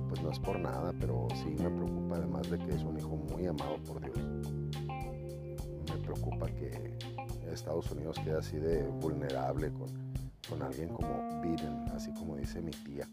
pues 0.09 0.23
no 0.23 0.30
es 0.30 0.38
por 0.38 0.59
nada, 0.59 0.92
pero 0.99 1.28
sí 1.35 1.54
me 1.62 1.71
preocupa 1.71 2.16
además 2.16 2.50
de 2.50 2.59
que 2.59 2.75
es 2.75 2.82
un 2.82 2.99
hijo 2.99 3.16
muy 3.16 3.47
amado 3.47 3.76
por 3.85 4.00
Dios 4.00 4.18
preocupa 6.02 6.47
que 6.47 6.99
Estados 7.52 7.90
Unidos 7.90 8.18
quede 8.25 8.38
así 8.38 8.56
de 8.56 8.82
vulnerable 9.00 9.73
con, 9.73 9.88
con 10.49 10.62
alguien 10.62 10.88
como 10.88 11.40
Biden, 11.42 11.85
así 11.94 12.12
como 12.14 12.37
dice 12.37 12.61
mi 12.61 12.71
tía. 12.71 13.06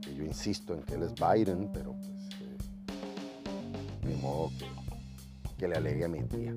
Que 0.00 0.14
yo 0.14 0.24
insisto 0.24 0.74
en 0.74 0.82
que 0.82 0.94
él 0.94 1.02
es 1.02 1.14
Biden, 1.14 1.70
pero 1.72 1.92
pues 1.92 2.28
eh, 2.40 4.06
ni 4.06 4.14
modo 4.16 4.50
que, 5.58 5.68
le 5.68 5.76
alegue 5.76 6.04
a 6.04 6.08
mi 6.08 6.22
tía. 6.22 6.54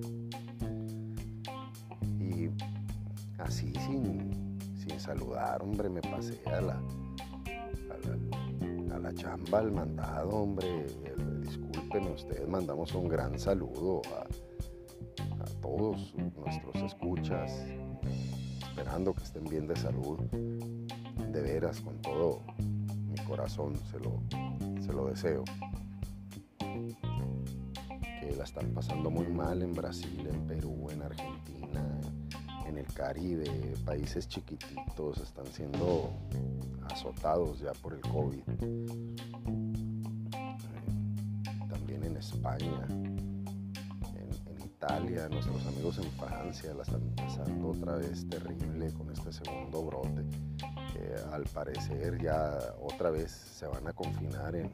Y 2.20 2.50
así 3.40 3.74
sin, 3.86 4.60
sin 4.76 5.00
saludar, 5.00 5.62
hombre, 5.62 5.90
me 5.90 6.02
pasé 6.02 6.40
a 6.46 6.62
la, 6.62 6.82
a 8.94 9.00
la, 9.00 9.14
chamba, 9.14 9.60
al 9.60 9.72
mandado, 9.72 10.30
hombre. 10.30 10.86
Discúlpeme 11.42 12.12
ustedes, 12.12 12.48
mandamos 12.48 12.94
un 12.94 13.10
gran 13.10 13.38
saludo 13.38 14.02
a 14.16 14.26
todos 15.62 16.14
nuestros 16.16 16.76
escuchas, 16.76 17.52
esperando 18.62 19.14
que 19.14 19.24
estén 19.24 19.46
bien 19.46 19.68
de 19.68 19.76
salud. 19.76 20.20
De 21.32 21.42
veras, 21.42 21.80
con 21.82 22.02
todo 22.02 22.42
mi 23.08 23.18
corazón 23.26 23.76
se 23.90 24.00
lo, 24.00 24.22
se 24.82 24.92
lo 24.92 25.08
deseo. 25.08 25.44
Que 26.58 28.36
la 28.38 28.44
están 28.44 28.74
pasando 28.74 29.10
muy 29.10 29.28
mal 29.28 29.62
en 29.62 29.74
Brasil, 29.74 30.28
en 30.28 30.48
Perú, 30.48 30.90
en 30.92 31.02
Argentina, 31.02 32.00
en 32.68 32.78
el 32.78 32.86
Caribe, 32.88 33.76
países 33.86 34.28
chiquititos 34.28 35.20
están 35.20 35.48
siendo 35.48 36.10
azotados 36.90 37.60
ya 37.60 37.72
por 37.74 37.94
el 37.94 38.02
COVID 38.02 38.44
España, 42.22 42.86
en, 42.90 43.21
Italia, 44.84 45.30
nuestros 45.30 45.64
amigos 45.68 46.00
en 46.00 46.12
Francia 46.14 46.74
la 46.74 46.82
están 46.82 47.02
pasando 47.16 47.70
otra 47.70 47.98
vez 47.98 48.28
terrible 48.28 48.92
con 48.94 49.12
este 49.12 49.32
segundo 49.32 49.86
brote. 49.86 50.26
al 51.32 51.44
parecer 51.44 52.20
ya 52.20 52.58
otra 52.82 53.12
vez 53.12 53.30
se 53.30 53.68
van 53.68 53.88
a 53.88 53.94
confinar 53.94 54.56
en, 54.56 54.72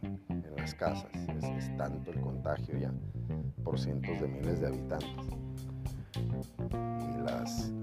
las 0.55 0.73
casas. 0.75 1.11
Es, 1.13 1.75
tanto 1.75 2.11
el 2.11 2.21
contagio 2.21 2.77
ya 2.77 2.93
por 3.65 3.77
cientos 3.77 4.21
de 4.21 4.29
miles 4.29 4.61
de 4.61 4.67
habitantes. 4.67 5.25
Y 6.71 7.21
las, 7.25 7.73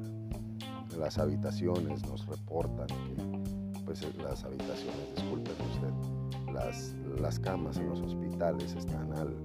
las 0.98 1.18
habitaciones 1.18 2.06
nos 2.06 2.26
reportan 2.26 2.86
que, 2.86 3.82
pues 3.84 4.00
las 4.16 4.44
habitaciones, 4.44 5.14
disculpen 5.14 5.54
usted, 5.74 6.52
las, 6.54 6.94
las 7.20 7.38
camas 7.38 7.76
en 7.76 7.90
los 7.90 8.00
hospitales 8.00 8.74
están 8.74 9.12
al, 9.12 9.36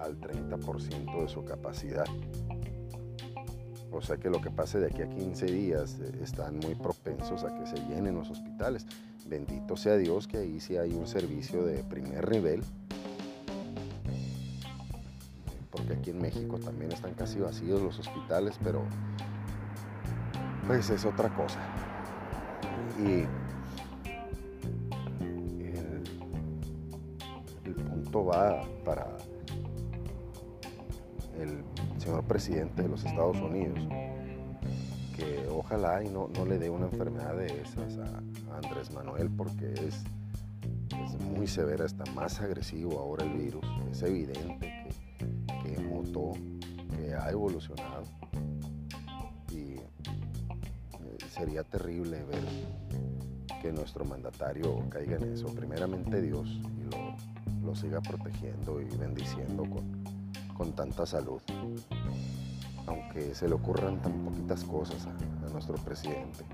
al 0.00 0.20
30% 0.20 1.22
de 1.22 1.28
su 1.28 1.44
capacidad. 1.44 2.06
O 3.96 4.02
sea 4.02 4.16
que 4.18 4.28
lo 4.28 4.40
que 4.40 4.50
pase 4.50 4.78
de 4.78 4.86
aquí 4.86 5.02
a 5.02 5.08
15 5.08 5.46
días 5.46 5.98
eh, 6.00 6.18
están 6.22 6.58
muy 6.58 6.74
propensos 6.74 7.44
a 7.44 7.54
que 7.54 7.66
se 7.66 7.76
llenen 7.86 8.14
los 8.14 8.30
hospitales. 8.30 8.86
Bendito 9.26 9.76
sea 9.76 9.96
Dios 9.96 10.26
que 10.26 10.38
ahí 10.38 10.60
sí 10.60 10.76
hay 10.76 10.92
un 10.92 11.06
servicio 11.06 11.64
de 11.64 11.82
primer 11.82 12.30
nivel. 12.30 12.62
Porque 15.70 15.94
aquí 15.94 16.10
en 16.10 16.20
México 16.20 16.58
también 16.58 16.92
están 16.92 17.14
casi 17.14 17.38
vacíos 17.40 17.80
los 17.80 17.98
hospitales, 17.98 18.58
pero 18.62 18.82
pues 20.66 20.90
es 20.90 21.04
otra 21.04 21.34
cosa. 21.34 21.58
Y 22.98 23.24
el 27.64 27.74
punto 27.74 28.26
va 28.26 28.62
para 28.84 29.15
el 31.40 31.64
señor 31.98 32.24
presidente 32.24 32.82
de 32.82 32.88
los 32.88 33.04
Estados 33.04 33.36
Unidos, 33.38 33.78
que 35.16 35.48
ojalá 35.50 36.02
y 36.02 36.08
no, 36.08 36.28
no 36.28 36.44
le 36.44 36.58
dé 36.58 36.70
una 36.70 36.86
enfermedad 36.86 37.36
de 37.36 37.46
esas 37.62 37.98
a, 37.98 38.22
Andrés 38.56 38.90
Manuel 38.92 39.30
porque 39.30 39.72
es, 39.72 40.04
es, 41.04 41.20
muy 41.20 41.46
severa, 41.46 41.84
está 41.84 42.04
más 42.12 42.40
agresivo 42.40 42.98
ahora 42.98 43.24
el 43.24 43.32
virus, 43.32 43.64
es 43.90 44.02
evidente 44.02 44.90
que, 45.64 45.74
que 45.74 45.80
mutó, 45.82 46.32
que 46.96 47.14
ha 47.14 47.30
evolucionado. 47.30 48.04
Y 49.50 49.76
eh, 49.76 49.82
sería 51.30 51.64
terrible 51.64 52.24
ver 52.24 52.44
que 53.60 53.72
nuestro 53.72 54.04
mandatario 54.04 54.88
caiga 54.88 55.16
en 55.16 55.32
eso. 55.32 55.46
Primeramente 55.46 56.20
Dios 56.22 56.48
y 56.48 56.84
lo, 56.84 57.66
lo 57.66 57.74
siga 57.74 58.00
protegiendo 58.00 58.80
y 58.80 58.84
bendiciendo 58.96 59.64
con, 59.64 59.95
con 60.56 60.72
tanta 60.72 61.04
salud, 61.06 61.40
aunque 62.86 63.34
se 63.34 63.48
le 63.48 63.54
ocurran 63.54 64.00
tan 64.00 64.12
poquitas 64.24 64.64
cosas 64.64 65.06
a, 65.06 65.12
nuestro 65.52 65.76
presidente, 65.76 66.44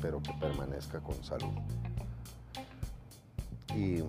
pero 0.00 0.22
que 0.22 0.32
permanezca 0.34 1.00
con 1.00 1.16
salud. 1.24 1.50
Y 3.74 4.02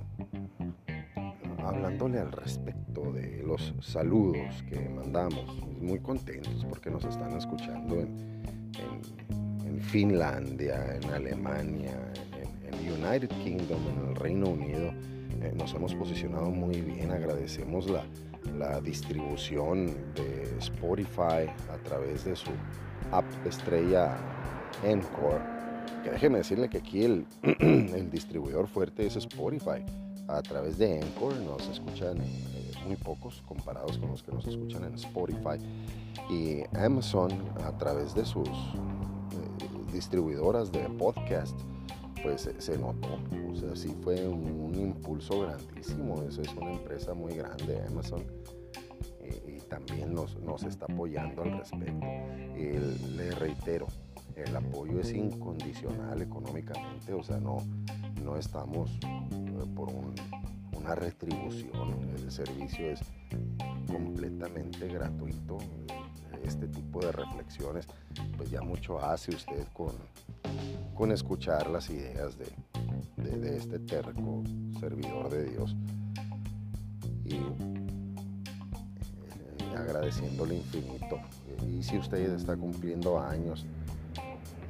hablándole 1.64 2.20
al 2.20 2.32
respecto 2.32 3.12
de 3.14 3.42
los 3.44 3.74
saludos 3.82 4.64
que 4.70 4.90
mandamos, 4.90 5.46
muy 5.82 6.00
contentos 6.00 6.66
porque 6.70 6.92
nos 6.92 7.04
están 7.06 7.36
escuchando 7.36 8.00
en, 8.00 8.34
Finlandia, 9.82 10.96
en 10.96 11.10
Alemania, 11.10 12.14
en, 12.32 12.74
en, 12.74 13.04
United 13.04 13.30
Kingdom, 13.44 13.82
en 13.90 14.10
el 14.10 14.16
Reino 14.16 14.50
Unido. 14.50 14.92
Eh, 15.42 15.52
nos 15.56 15.74
hemos 15.74 15.94
posicionado 15.94 16.50
muy 16.52 16.80
bien, 16.80 17.12
agradecemos 17.12 17.90
la, 17.90 18.04
la 18.58 18.80
distribución 18.82 19.88
de 20.16 20.56
Spotify 20.60 21.50
a 21.72 21.78
través 21.84 22.26
de 22.26 22.36
su 22.36 22.52
app 23.12 23.26
estrella 23.46 24.18
Encore. 24.84 25.42
Que 26.04 26.12
déjeme 26.12 26.40
decirle 26.40 26.70
que 26.70 26.80
aquí 26.80 27.04
el, 27.60 28.10
distribuidor 28.12 28.68
fuerte 28.68 29.06
es 29.06 29.16
Spotify. 29.16 29.84
A 30.28 30.42
través 30.42 30.78
de 30.78 31.00
Encore 31.00 31.36
nos 31.46 31.68
escuchan 31.68 32.18
eh, 32.22 32.72
muy 32.86 32.96
pocos 32.96 33.42
comparados 33.48 33.98
con 33.98 34.10
los 34.10 34.24
que 34.24 34.32
nos 34.32 34.46
escuchan 34.48 34.84
en 34.84 34.96
Spotify. 34.96 35.58
Y 36.30 36.64
Amazon 36.78 37.32
a 37.64 37.78
través 37.78 38.14
de 38.16 38.26
sus 38.26 38.48
eh, 38.48 39.92
distribuidoras 39.92 40.72
de 40.72 40.82
podcast 40.90 41.60
pues 42.24 42.50
se 42.58 42.78
notó. 42.78 43.20
O 43.52 43.56
sea, 43.56 43.76
sí 43.76 43.96
fue 44.02 44.28
un, 44.28 44.74
impulso 44.74 45.42
grandísimo. 45.42 46.24
Eso 46.24 46.42
es 46.42 46.54
una 46.56 46.72
empresa 46.72 47.14
muy 47.14 47.36
grande, 47.36 47.82
Amazon. 47.88 48.24
Y, 49.48 49.60
también 49.70 50.14
nos, 50.14 50.40
nos, 50.40 50.64
está 50.64 50.86
apoyando 50.86 51.42
al 51.42 51.58
respecto. 51.58 52.06
Y 52.56 53.16
le 53.16 53.32
reitero, 53.32 53.88
el 54.36 54.56
apoyo 54.56 55.00
es 55.00 55.12
incondicional 55.12 56.22
económicamente, 56.22 57.14
o 57.14 57.24
sea, 57.24 57.40
no, 57.40 57.58
no 58.24 58.38
estamos 58.38 58.92
eh, 59.02 59.66
por 59.76 59.90
una 60.76 60.96
retribución, 60.96 62.10
el 62.16 62.32
servicio 62.32 62.92
es 62.92 63.02
completamente 63.88 64.88
gratuito. 64.88 65.58
Este 66.44 66.68
tipo 66.68 67.00
de 67.00 67.14
reflexiones, 67.14 67.88
pues 68.36 68.52
ya 68.52 68.62
mucho 68.62 69.00
hace 69.00 69.34
usted 69.34 69.66
con, 69.72 69.94
con 70.94 71.12
escuchar 71.12 71.70
las 71.70 71.90
ideas 71.90 72.38
de, 72.38 72.46
este 73.58 73.80
terco 73.80 74.44
servidor 74.80 75.30
de 75.30 75.46
Dios 75.46 75.76
y 77.26 77.36
eh, 77.36 77.42
agradeciéndole 79.76 80.56
infinito. 80.56 81.20
Y 81.68 81.82
si 81.84 81.98
usted 81.98 82.34
está 82.34 82.56
cumpliendo 82.56 83.20
años 83.20 83.66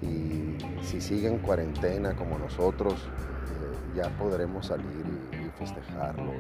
y 0.02 0.58
si 0.84 1.02
sigue 1.02 1.28
en 1.28 1.40
cuarentena 1.40 2.16
como 2.16 2.38
nosotros, 2.40 2.94
eh, 2.94 3.98
ya 3.98 4.10
podremos 4.18 4.68
salir 4.68 5.06
y, 5.32 5.50
festejarlo 5.60 6.34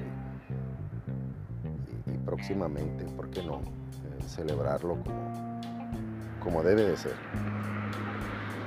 y, 2.07 2.17
próximamente, 2.25 3.05
¿por 3.05 3.29
qué 3.29 3.43
no? 3.43 3.59
Eh, 3.59 4.23
celebrarlo 4.27 4.97
como, 5.03 5.61
como 6.41 6.63
debe 6.63 6.83
de 6.83 6.97
ser 6.97 7.13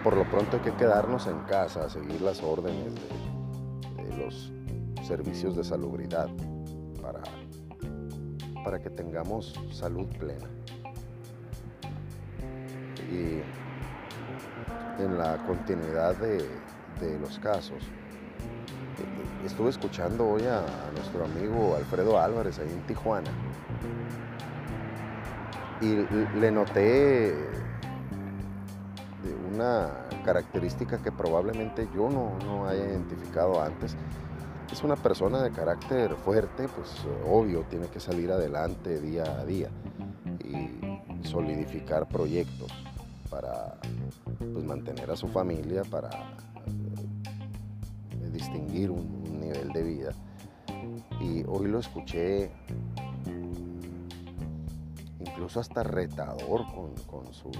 por 0.06 0.16
lo 0.16 0.22
pronto 0.22 0.58
hay 0.58 0.62
que 0.62 0.72
quedarnos 0.74 1.26
en 1.26 1.40
casa, 1.48 1.90
seguir 1.90 2.20
las 2.20 2.40
órdenes 2.40 2.94
de, 2.94 4.16
los 4.16 4.52
servicios 5.02 5.56
de 5.56 5.64
salubridad 5.64 6.28
para, 7.02 7.22
para 8.62 8.78
que 8.80 8.88
tengamos 8.88 9.52
salud 9.72 10.06
plena. 10.16 10.46
Y 13.10 13.42
en 15.02 15.18
la 15.18 15.44
continuidad 15.44 16.14
de, 16.18 17.18
los 17.18 17.40
casos, 17.40 17.82
estuve 19.44 19.70
escuchando 19.70 20.24
hoy 20.24 20.42
a, 20.44 20.64
nuestro 20.94 21.24
amigo 21.24 21.74
Alfredo 21.74 22.20
Álvarez 22.20 22.60
ahí 22.60 22.70
en 22.70 22.86
Tijuana 22.86 23.32
y 25.80 25.96
le 26.38 26.52
noté 26.52 27.65
una 29.32 30.06
característica 30.24 30.98
que 31.02 31.12
probablemente 31.12 31.88
yo 31.94 32.08
no, 32.10 32.66
haya 32.66 32.84
identificado 32.84 33.62
antes. 33.62 33.96
Es 34.70 34.82
una 34.82 34.96
persona 34.96 35.42
de 35.42 35.52
carácter 35.52 36.14
fuerte, 36.16 36.68
pues 36.68 36.88
obvio, 37.28 37.64
tiene 37.70 37.86
que 37.86 38.00
salir 38.00 38.32
adelante 38.32 39.00
día 39.00 39.24
a 39.24 39.44
día 39.44 39.70
y 40.40 41.26
solidificar 41.26 42.08
proyectos 42.08 42.72
para 43.30 43.76
pues, 44.38 44.64
mantener 44.64 45.10
a 45.10 45.16
su 45.16 45.28
familia, 45.28 45.82
para 45.84 46.10
eh, 48.10 48.30
distinguir 48.32 48.90
un, 48.90 49.24
nivel 49.40 49.68
de 49.72 49.82
vida. 49.82 50.10
Y 51.20 51.44
hoy 51.46 51.68
lo 51.68 51.78
escuché 51.78 52.50
incluso 55.20 55.60
hasta 55.60 55.82
retador 55.84 56.64
con, 56.74 56.94
con 57.06 57.32
sus 57.32 57.56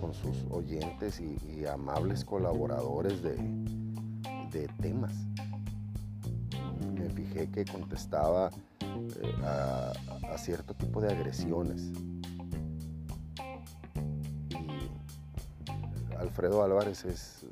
con 0.00 0.14
sus 0.14 0.44
oyentes 0.50 1.20
y, 1.20 1.66
amables 1.66 2.24
colaboradores 2.24 3.22
de, 3.22 3.36
temas. 4.80 5.12
Me 6.94 7.08
fijé 7.10 7.48
que 7.50 7.64
contestaba 7.64 8.50
eh, 8.80 9.34
a, 9.44 10.38
cierto 10.38 10.74
tipo 10.74 11.00
de 11.00 11.12
agresiones. 11.12 11.92
Y 14.48 16.14
Alfredo 16.18 16.64
Álvarez 16.64 17.04
es, 17.04 17.46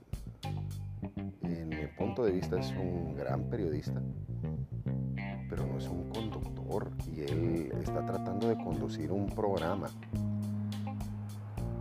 en 1.42 1.68
mi 1.68 1.86
punto 1.98 2.24
de 2.24 2.32
vista, 2.32 2.58
es 2.58 2.70
un 2.70 3.14
gran 3.14 3.44
periodista, 3.44 4.00
pero 5.50 5.66
no 5.66 5.78
es 5.78 5.86
un 5.86 6.08
conductor 6.08 6.90
y 7.14 7.20
él 7.20 7.72
está 7.80 8.04
tratando 8.04 8.48
de 8.48 8.56
conducir 8.56 9.12
un 9.12 9.26
programa 9.26 9.88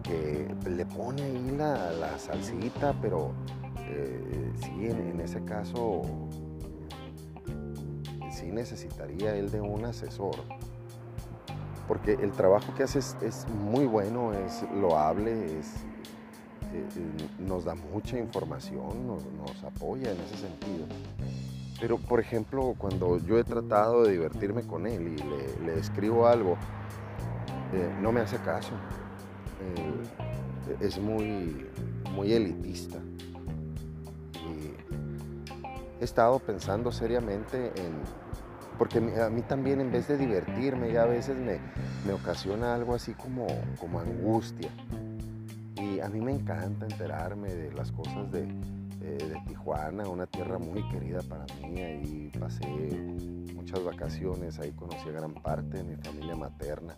que 0.08 0.70
le 0.70 0.86
pone 0.86 1.22
ahí 1.22 1.56
la, 1.58 2.17
salsita, 2.17 2.93
pero 3.02 3.32
eh, 3.89 4.52
sí, 4.62 4.88
en, 4.88 5.20
ese 5.20 5.43
caso 5.43 6.04
sí 8.32 8.52
necesitaría 8.52 9.36
él 9.36 9.52
de 9.52 9.60
un 9.60 9.86
asesor, 9.86 10.36
porque 11.88 12.13
el 12.13 12.32
trabajo 12.32 12.74
que 12.76 12.84
hace 12.84 13.00
es, 13.00 13.48
muy 13.50 13.86
bueno, 13.86 14.34
es 14.34 14.63
loable, 14.74 15.60
es, 15.60 15.76
eh, 16.74 16.88
nos 17.39 17.65
da 17.65 17.76
mucha 17.76 18.17
información, 18.17 19.08
nos, 19.08 19.63
apoya 19.63 20.12
en 20.12 20.20
ese 20.22 20.38
sentido. 20.38 20.86
Pero, 21.80 21.98
por 21.98 22.20
ejemplo, 22.20 22.74
cuando 22.78 23.20
yo 23.20 23.38
he 23.38 23.43
tratado 23.43 24.04
de 24.04 24.13
divertirme 24.13 24.63
con 24.63 24.88
él 24.88 25.15
y 25.15 25.63
le, 25.65 25.80
escribo 25.80 26.26
algo, 26.28 26.58
eh, 27.74 27.93
no 28.02 28.12
me 28.12 28.22
hace 28.22 28.38
caso. 28.38 28.72
Eh, 29.62 30.78
es 30.82 31.00
muy, 31.00 31.67
muy 32.13 32.34
elitista. 32.34 33.00
He 36.00 36.04
estado 36.04 36.38
pensando 36.38 36.91
seriamente 36.91 37.72
en 37.76 38.04
porque 38.78 39.00
a 39.00 39.30
mí 39.30 39.41
también 39.41 39.82
en 39.82 39.91
vez 39.91 40.08
de 40.08 40.17
divertirme 40.17 40.91
ya 40.91 41.04
a 41.04 41.08
veces 41.08 41.36
me, 41.38 41.60
ocasiona 42.13 42.76
algo 42.76 42.93
así 42.93 43.13
como, 43.13 43.48
como 43.80 44.00
angustia. 44.00 44.70
Y 45.76 46.00
a 46.00 46.10
mí 46.10 46.22
me 46.22 46.32
encanta 46.32 46.86
enterarme 46.86 47.54
de 47.54 47.72
las 47.74 47.91
cosas 47.91 48.32
de, 48.32 48.43
eh, 49.02 49.17
de 49.17 49.41
Tijuana, 49.48 50.08
una 50.08 50.26
tierra 50.28 50.58
muy 50.58 50.88
querida 50.89 51.22
para 51.24 51.46
mí. 51.62 51.82
Ahí 51.82 52.32
pasé 52.39 52.67
muchas 53.56 53.84
vacaciones, 53.84 54.60
ahí 54.60 54.72
conocí 54.72 55.10
a 55.10 55.12
gran 55.12 55.34
parte 55.34 55.78
de 55.78 55.84
mi 55.84 55.96
familia 55.96 56.36
materna. 56.36 56.96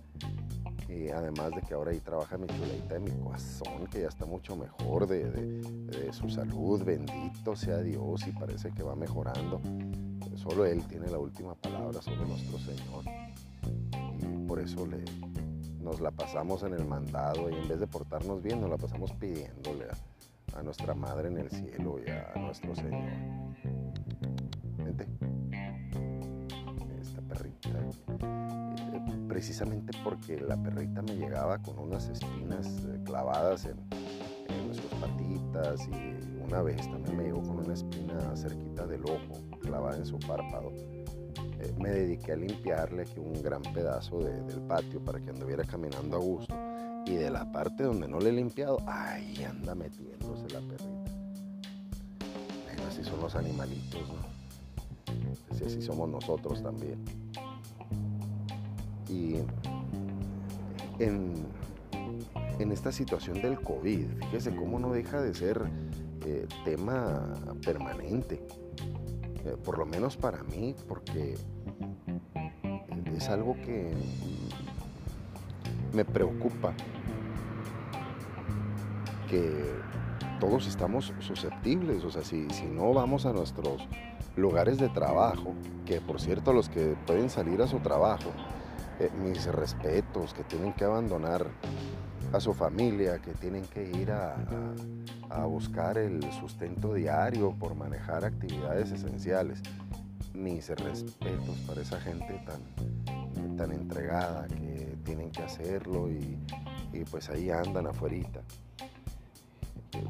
Y 0.90 1.10
además 1.10 1.52
de 1.52 1.62
que 1.62 1.76
ahora 1.76 1.92
ahí 1.92 2.00
trabaja 2.00 2.38
mi 2.38 2.48
chuleita 2.48 2.96
de 2.96 3.00
mi 3.00 3.12
corazón, 3.12 3.86
que 3.92 4.02
ya 4.02 4.08
está 4.08 4.26
mucho 4.26 4.56
mejor 4.56 5.06
de, 5.08 5.30
de 5.30 6.14
su 6.14 6.30
salud, 6.30 6.84
bendito 6.84 7.56
sea 7.56 7.78
Dios 7.78 8.26
y 8.28 8.32
parece 8.32 8.72
que 8.72 8.82
va 8.82 8.96
mejorando. 8.96 9.62
Solo 10.36 10.66
Él 10.66 10.84
tiene 10.88 11.08
la 11.08 11.20
última 11.20 11.54
palabra 11.54 12.02
sobre 12.02 12.26
nuestro 12.26 12.58
Señor. 12.60 13.04
Y 14.22 14.48
por 14.48 14.60
eso 14.60 14.88
le, 14.88 15.04
nos 15.82 16.00
la 16.02 16.12
pasamos 16.12 16.64
en 16.64 16.74
el 16.74 16.86
mandado 16.86 17.50
y 17.50 17.56
en 17.56 17.68
vez 17.68 17.80
de 17.80 17.88
portarnos 17.88 18.42
bien, 18.42 18.62
nos 18.62 18.70
la 18.70 18.78
pasamos 18.78 19.12
pidiéndole 19.14 19.86
a, 20.56 20.64
nuestra 20.64 20.94
Madre 20.94 21.30
en 21.30 21.38
el 21.38 21.50
cielo 21.50 21.98
y 22.06 22.10
a, 22.10 22.34
nuestro 22.36 22.76
Señor. 22.76 23.12
Vente. 24.78 25.08
Esta 27.02 27.22
perrita. 27.22 28.69
Precisamente 29.28 29.98
porque 30.04 30.40
la 30.40 30.62
perrita 30.62 31.02
me 31.02 31.16
llegaba 31.16 31.58
con 31.60 31.80
unas 31.80 32.10
espinas 32.10 32.68
eh, 32.86 33.00
clavadas 33.06 33.66
en, 33.66 33.78
en 34.50 34.68
nuestras 34.68 34.94
patitas 35.02 35.88
y 35.88 36.44
una 36.44 36.62
vez 36.62 36.78
también 36.90 37.18
me 37.18 37.24
llegó 37.26 37.42
con 37.44 37.60
una 37.60 37.74
espina 37.74 38.36
cerquita 38.36 38.88
del 38.88 39.04
ojo 39.04 39.40
clavada 39.62 39.98
en 39.98 40.06
su 40.06 40.18
párpado. 40.20 40.72
Eh, 41.60 41.74
me 41.78 41.90
dediqué 41.90 42.32
a 42.32 42.36
limpiarle 42.36 43.04
aquí 43.04 43.20
un 43.20 43.42
gran 43.42 43.62
pedazo 43.62 44.20
del 44.20 44.62
patio 44.62 45.04
para 45.04 45.20
que 45.20 45.30
anduviera 45.30 45.64
caminando 45.64 46.18
a 46.18 46.20
gusto. 46.20 46.56
Y 47.06 47.16
de 47.16 47.30
la 47.30 47.52
parte 47.52 47.84
donde 47.84 48.08
no 48.08 48.20
le 48.20 48.30
he 48.30 48.34
limpiado, 48.34 48.78
ahí 48.88 49.44
anda 49.44 49.76
metiéndose 49.76 50.48
la 50.54 50.60
perrita. 50.60 51.12
así 52.88 53.04
son 53.04 53.20
los 53.22 53.36
animalitos, 53.36 54.02
¿no? 54.08 54.40
Así, 55.52 55.66
así 55.66 55.82
somos 55.82 56.10
nosotros 56.10 56.62
también. 56.64 57.04
Y 59.10 59.38
en, 61.00 61.34
en 62.60 62.72
esta 62.72 62.92
situación 62.92 63.42
del 63.42 63.60
COVID, 63.62 64.06
fíjese 64.20 64.56
cómo 64.56 64.80
no 64.80 64.92
deja 64.92 65.22
de 65.22 65.34
ser 65.34 65.62
eh, 66.26 66.48
tema 66.66 67.34
permanente. 67.66 68.46
Eh, 69.46 69.56
por 69.64 69.78
lo 69.78 69.86
menos 69.86 70.18
para 70.18 70.44
mí, 70.44 70.76
porque 70.88 71.36
es 73.16 73.30
algo 73.30 73.56
que 73.56 73.94
me 75.94 76.04
preocupa, 76.04 76.74
que 79.30 79.74
todos 80.40 80.68
estamos 80.68 81.14
susceptibles, 81.20 82.04
o 82.04 82.12
sea, 82.12 82.24
si, 82.24 82.50
si 82.50 82.66
no 82.66 82.94
vamos 82.94 83.26
a 83.26 83.34
nuestros 83.34 83.88
lugares 84.36 84.78
de 84.78 84.90
trabajo, 84.90 85.54
que 85.86 86.02
por 86.02 86.20
cierto 86.20 86.54
los 86.54 86.70
que 86.70 86.96
pueden 87.06 87.30
salir 87.30 87.62
a 87.62 87.68
su 87.68 87.80
trabajo, 87.80 88.32
eh, 89.00 89.10
mis 89.24 89.46
respetos, 89.46 90.34
que 90.34 90.44
tienen 90.44 90.74
que 90.74 90.84
abandonar 90.84 91.48
a 92.34 92.40
su 92.40 92.54
familia, 92.54 93.20
que 93.20 93.34
tienen 93.34 93.66
que 93.66 93.84
ir 93.84 94.12
a, 94.12 94.36
buscar 95.46 95.98
el 95.98 96.22
sustento 96.34 96.94
diario 96.94 97.56
por 97.58 97.76
manejar 97.76 98.26
actividades 98.26 98.92
esenciales. 98.92 99.62
Mis 100.34 100.70
respetos 100.70 101.58
para 101.68 101.82
esa 101.82 102.00
gente 102.02 102.44
tan, 102.46 103.56
tan 103.58 103.72
entregada 103.72 104.48
que 104.48 104.98
tienen 105.04 105.32
que 105.32 105.44
hacerlo 105.44 106.10
y, 106.10 106.38
pues 107.10 107.30
ahí 107.30 107.50
andan 107.50 107.88
afuera. 107.88 108.42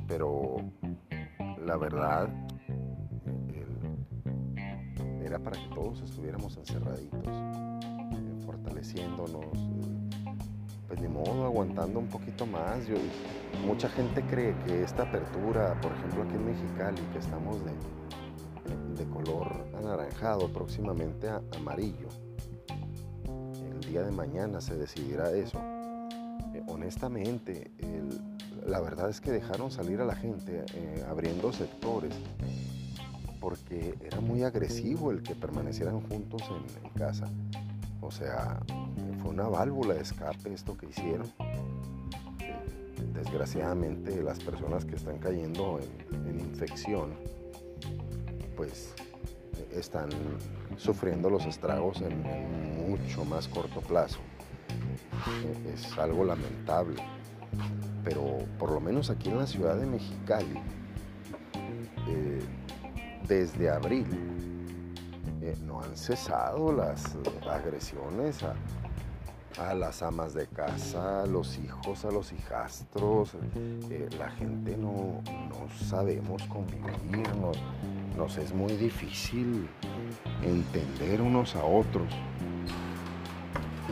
Pero 0.07 0.57
la 1.65 1.77
verdad 1.77 2.29
era 5.23 5.39
para 5.39 5.61
que 5.61 5.67
todos 5.75 6.01
estuviéramos 6.01 6.57
encerraditos, 6.57 7.27
fortaleciéndonos, 8.69 9.45
pues 10.87 11.01
ni 11.01 11.07
modo, 11.07 11.45
aguantando 11.45 11.99
un 11.99 12.07
poquito 12.07 12.45
más. 12.45 12.85
Yo, 12.87 12.95
mucha 13.65 13.89
gente 13.89 14.23
cree 14.23 14.55
que 14.65 14.83
esta 14.83 15.03
apertura, 15.03 15.79
por 15.81 15.91
ejemplo 15.91 16.23
aquí 16.23 16.35
en 16.35 16.45
Mexicali, 16.45 17.01
que 17.11 17.19
estamos 17.19 17.57
de, 17.65 19.03
de 19.03 19.09
color 19.09 19.51
anaranjado, 19.77 20.51
próximamente 20.51 21.29
a 21.29 21.41
amarillo, 21.57 22.09
el 23.71 23.79
día 23.81 24.03
de 24.03 24.11
mañana 24.11 24.61
se 24.61 24.77
decidirá 24.77 25.31
eso. 25.31 25.59
Eh, 26.53 26.63
honestamente, 26.67 27.71
la 28.65 28.79
verdad 28.79 29.09
es 29.09 29.19
que 29.19 29.31
dejaron 29.31 29.71
salir 29.71 29.99
a 30.01 30.05
la 30.05 30.15
gente 30.15 30.65
eh, 30.73 31.03
abriendo 31.09 31.51
sectores 31.51 32.13
porque 33.39 33.95
era 34.01 34.19
muy 34.19 34.43
agresivo 34.43 35.11
el 35.11 35.23
que 35.23 35.33
permanecieran 35.33 36.01
juntos 36.01 36.43
en 36.83 36.89
casa. 36.89 37.31
O 38.01 38.11
sea, 38.11 38.59
fue 39.21 39.31
una 39.31 39.47
válvula 39.47 39.95
de 39.95 40.01
escape 40.01 40.53
esto 40.53 40.77
que 40.77 40.87
hicieron. 40.87 41.31
Desgraciadamente 43.13 44.23
las 44.23 44.39
personas 44.39 44.85
que 44.85 44.95
están 44.95 45.17
cayendo 45.19 45.79
en, 45.79 46.39
infección, 46.39 47.13
pues 48.55 48.93
están 49.71 50.09
sufriendo 50.77 51.29
los 51.29 51.45
estragos 51.45 52.01
en, 52.01 52.89
mucho 52.89 53.23
más 53.25 53.47
corto 53.47 53.81
plazo. 53.81 54.19
Es 55.73 55.97
algo 55.97 56.25
lamentable. 56.25 57.01
Pero 58.03 58.39
por 58.57 58.71
lo 58.71 58.79
menos 58.79 59.09
aquí 59.09 59.29
en 59.29 59.37
la 59.37 59.47
ciudad 59.47 59.75
de 59.75 59.85
Mexicali, 59.85 60.59
eh, 62.07 62.39
desde 63.27 63.69
abril, 63.69 64.07
eh, 65.49 65.55
no 65.65 65.81
han 65.81 65.95
cesado 65.95 66.71
las 66.71 67.15
agresiones 67.49 68.43
a, 68.43 69.73
las 69.73 70.03
amas 70.03 70.33
de 70.33 70.47
casa, 70.47 71.23
a 71.23 71.25
los 71.25 71.57
hijos, 71.57 72.05
a 72.05 72.11
los 72.11 72.31
hijastros. 72.31 73.31
Eh, 73.89 74.07
la 74.17 74.29
gente 74.31 74.77
no, 74.77 75.21
sabemos 75.89 76.43
convivir, 76.43 77.27
nos, 78.15 78.37
es 78.37 78.53
muy 78.53 78.73
difícil 78.73 79.67
entender 80.43 81.21
unos 81.21 81.55
a 81.55 81.63
otros 81.65 82.07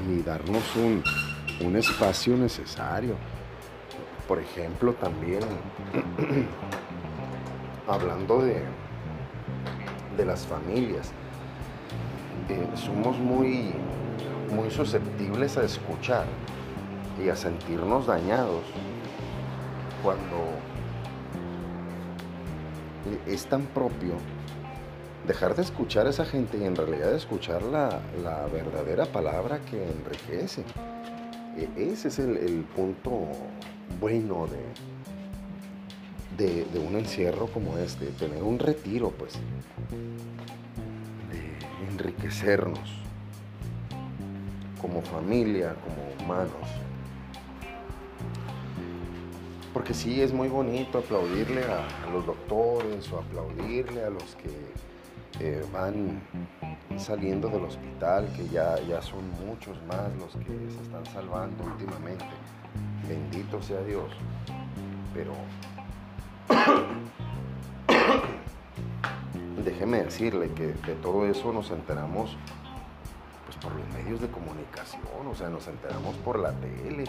y 0.08 0.22
darnos 0.22 0.64
un, 0.76 1.76
espacio 1.76 2.38
necesario. 2.38 3.16
Por 4.28 4.40
ejemplo, 4.40 4.94
también 4.94 5.42
hablando 7.88 8.42
de, 8.42 8.64
de 10.16 10.26
las 10.26 10.46
familias, 10.46 11.12
eh, 12.50 12.68
somos 12.76 13.18
muy 13.18 13.74
muy 14.52 14.72
susceptibles 14.72 15.58
a 15.58 15.64
escuchar 15.64 16.26
y 17.24 17.30
a 17.30 17.36
sentirnos 17.36 18.08
dañados 18.08 18.64
cuando 20.04 20.38
es 23.26 23.46
tan 23.46 23.64
propio 23.68 24.14
dejar 25.26 25.56
de 25.56 25.62
escuchar 25.62 26.08
a 26.08 26.12
esa 26.12 26.26
gente 26.26 26.58
y 26.58 26.64
en 26.64 26.76
realidad 26.76 27.14
escuchar 27.14 27.62
la, 27.64 28.00
verdadera 28.52 29.06
palabra 29.06 29.60
que 29.60 29.84
enriquece. 29.84 30.64
E, 31.58 31.92
ese 31.92 32.08
es 32.08 32.20
el, 32.20 32.66
punto 32.76 33.28
bueno 34.00 34.48
de, 36.38 36.66
de, 36.66 36.80
un 36.80 36.96
encierro 36.96 37.48
como 37.48 37.78
este, 37.78 38.06
tener 38.12 38.44
un 38.44 38.60
retiro, 38.60 39.12
pues, 39.12 39.34
enriquecernos 41.92 42.80
como 44.82 45.02
familia, 45.02 45.76
como 45.76 46.24
humanos. 46.24 46.52
Porque 49.74 49.94
sí 49.94 50.22
es 50.22 50.34
muy 50.34 50.48
bonito 50.48 51.00
aplaudirle 51.00 51.64
a, 51.64 52.12
los 52.12 52.26
doctores 52.26 53.12
o 53.12 53.20
aplaudirle 53.20 54.04
a 54.04 54.10
los 54.10 54.36
que 54.36 54.50
eh, 55.40 55.64
van 55.72 56.22
saliendo 56.98 57.48
del 57.50 57.66
hospital, 57.66 58.28
que 58.36 58.48
ya, 58.48 58.80
ya 58.88 59.02
son 59.02 59.30
muchos 59.46 59.78
más 59.84 60.12
los 60.18 60.34
que 60.44 60.72
se 60.74 60.82
están 60.82 61.06
salvando 61.06 61.64
últimamente. 61.64 62.26
Bendito 63.08 63.62
sea 63.62 63.82
Dios. 63.82 64.12
Pero 65.14 65.34
déjeme 69.68 70.02
decirle 70.02 70.50
que 70.54 70.68
de 70.68 70.96
todo 71.02 71.26
eso 71.26 71.52
nos 71.52 71.72
enteramos 71.72 72.38
pues 73.46 73.58
por 73.58 73.76
los 73.76 73.86
medios 73.90 74.22
de 74.22 74.30
comunicación, 74.30 75.28
o 75.30 75.36
sea, 75.36 75.50
nos 75.50 75.68
enteramos 75.68 76.16
por 76.18 76.40
la 76.40 76.54
tele, 76.54 77.04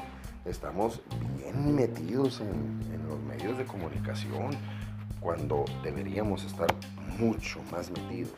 estamos 0.44 1.00
bien 1.36 1.76
metidos 1.76 2.40
en, 2.40 2.80
en 2.92 3.08
los 3.08 3.20
medios 3.20 3.58
de 3.58 3.64
comunicación 3.64 4.50
cuando 5.20 5.64
deberíamos 5.84 6.42
estar 6.42 6.66
mucho 7.16 7.60
más 7.70 7.92
metidos 7.92 8.34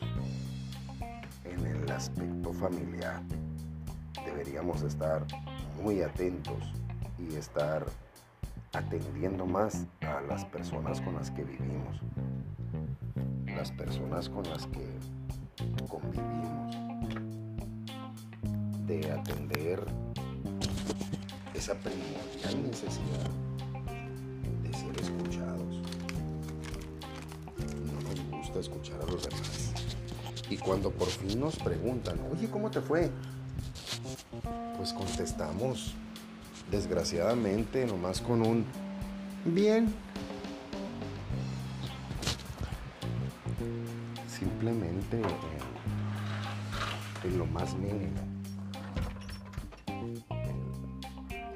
en 1.43 1.65
el 1.65 1.91
aspecto 1.91 2.53
familiar. 2.53 3.23
Deberíamos 4.23 4.83
estar 4.83 5.25
muy 5.81 6.03
atentos 6.03 6.61
y 7.17 7.35
estar 7.35 7.87
atendiendo 8.73 9.47
más 9.47 9.87
a 10.01 10.21
las 10.21 10.45
personas 10.45 11.01
con 11.01 11.15
las 11.15 11.31
que 11.31 11.43
vivimos, 11.43 11.99
las 13.61 13.71
personas 13.73 14.27
con 14.27 14.43
las 14.49 14.65
que 14.65 14.83
convivimos, 15.87 16.75
de 18.87 19.11
atender 19.11 19.85
esa 21.53 21.75
primordial 21.75 22.63
necesidad 22.63 23.29
de 24.63 24.73
ser 24.73 24.99
escuchados. 24.99 25.79
No 27.85 28.01
nos 28.09 28.31
gusta 28.31 28.59
escuchar 28.61 28.99
a 28.99 29.05
los 29.05 29.29
demás. 29.29 29.73
Y 30.49 30.57
cuando 30.57 30.89
por 30.89 31.09
fin 31.09 31.39
nos 31.39 31.55
preguntan, 31.57 32.19
oye, 32.31 32.49
¿cómo 32.49 32.71
te 32.71 32.81
fue? 32.81 33.11
Pues 34.75 34.91
contestamos 34.91 35.93
desgraciadamente, 36.71 37.85
nomás 37.85 38.21
con 38.21 38.41
un 38.41 38.65
bien. 39.45 39.93
Simplemente 44.61 45.19
en, 47.23 47.37
lo 47.39 47.47
más 47.47 47.73
mínimo. 47.73 48.21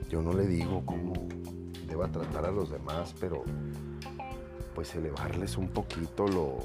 Yo 0.09 0.23
no 0.23 0.33
le 0.33 0.47
digo 0.47 0.83
cómo 0.87 1.13
deba 1.85 2.07
tratar 2.07 2.45
a 2.45 2.51
los 2.51 2.71
demás, 2.71 3.13
pero 3.19 3.43
pues 4.73 4.95
elevarles 4.95 5.55
un 5.55 5.67
poquito 5.67 6.27
lo, 6.27 6.57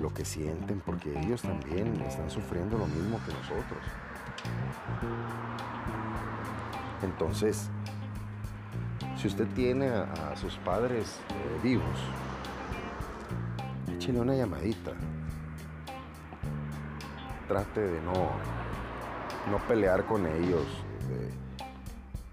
lo 0.00 0.12
que 0.12 0.24
sienten, 0.24 0.80
porque 0.80 1.16
ellos 1.16 1.42
también 1.42 1.94
están 2.00 2.28
sufriendo 2.28 2.76
lo 2.76 2.88
mismo 2.88 3.20
que 3.24 3.32
nosotros. 3.32 3.84
Entonces, 7.04 7.70
si 9.16 9.28
usted 9.28 9.46
tiene 9.54 9.90
a, 9.90 10.34
sus 10.34 10.56
padres 10.56 11.20
eh, 11.30 11.60
vivos, 11.62 12.00
échele 13.94 14.18
una 14.18 14.34
llamadita. 14.34 14.95
Trate 17.56 17.80
de 17.80 18.02
no, 18.02 18.12
no 19.50 19.66
pelear 19.66 20.04
con 20.04 20.26
ellos, 20.26 20.66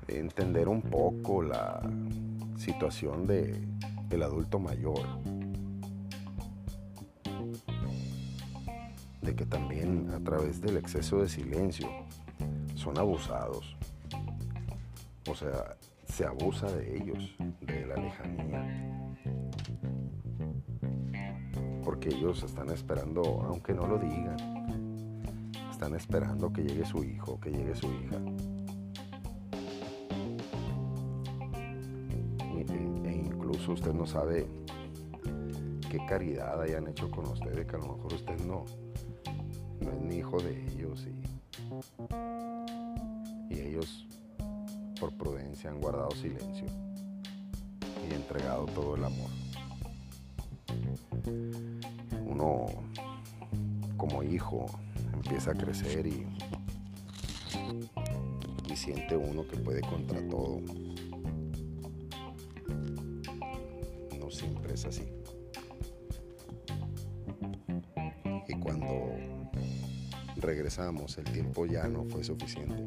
de, 0.05 0.19
entender 0.19 0.67
un 0.67 0.81
poco 0.81 1.41
la 1.41 1.79
situación 2.57 3.25
de, 3.25 3.57
del 4.09 4.23
adulto 4.23 4.59
mayor. 4.59 4.99
De 9.21 9.33
que 9.33 9.45
también 9.45 10.11
a 10.13 10.19
través 10.19 10.59
del 10.59 10.75
exceso 10.75 11.21
de 11.21 11.29
silencio 11.29 11.87
son 12.75 12.97
abusados. 12.97 13.77
O 15.29 15.35
sea, 15.35 15.77
se 16.05 16.25
abusa 16.25 16.69
de 16.69 16.97
ellos, 16.97 17.33
de 17.61 17.85
la 17.85 17.95
lejanía. 17.95 19.07
Porque 21.81 22.09
ellos 22.09 22.43
están 22.43 22.69
esperando, 22.71 23.21
aunque 23.47 23.73
no 23.73 23.87
lo 23.87 23.97
digan, 23.97 24.52
están 25.83 25.97
esperando 25.97 26.53
que 26.53 26.63
llegue 26.63 26.85
su 26.85 27.03
hijo, 27.03 27.37
que 27.41 27.51
llegue 27.51 27.75
su 27.75 27.87
hija. 27.87 28.15
E, 32.39 32.65
e 33.03 33.13
incluso 33.13 33.73
usted 33.73 33.91
no 33.91 34.05
sabe 34.05 34.47
qué 35.91 35.97
caridad 36.07 36.61
hayan 36.61 36.87
hecho 36.87 37.11
con 37.11 37.27
usted, 37.27 37.67
que 37.67 37.75
a 37.75 37.79
lo 37.79 37.97
mejor 37.97 38.13
usted 38.13 38.39
no, 38.45 38.63
no 39.81 39.91
es 39.91 40.01
ni 40.03 40.19
hijo 40.19 40.41
de 40.41 40.65
ellos 40.67 41.05
y, 41.05 41.21
y 43.53 43.59
ellos 43.59 44.07
por 45.01 45.11
prudencia 45.17 45.69
han 45.69 45.81
guardado 45.81 46.11
silencio 46.11 46.67
y 48.09 48.13
entregado 48.13 48.67
todo 48.67 48.95
el 48.95 49.03
amor. 49.03 49.29
Uno 52.25 52.67
como 53.97 54.23
hijo 54.23 54.67
empieza 55.23 55.51
a 55.51 55.53
crecer 55.53 56.05
y, 56.05 56.27
y 58.69 58.75
siente 58.75 59.15
uno 59.15 59.47
que 59.47 59.57
puede 59.57 59.81
contra 59.81 60.19
todo. 60.27 60.59
No 64.19 64.29
siempre 64.29 64.73
es 64.73 64.85
así. 64.85 65.03
Y 68.47 68.53
cuando 68.59 69.15
regresamos 70.37 71.17
el 71.17 71.25
tiempo 71.25 71.65
ya 71.65 71.87
no 71.87 72.03
fue 72.03 72.23
suficiente. 72.23 72.83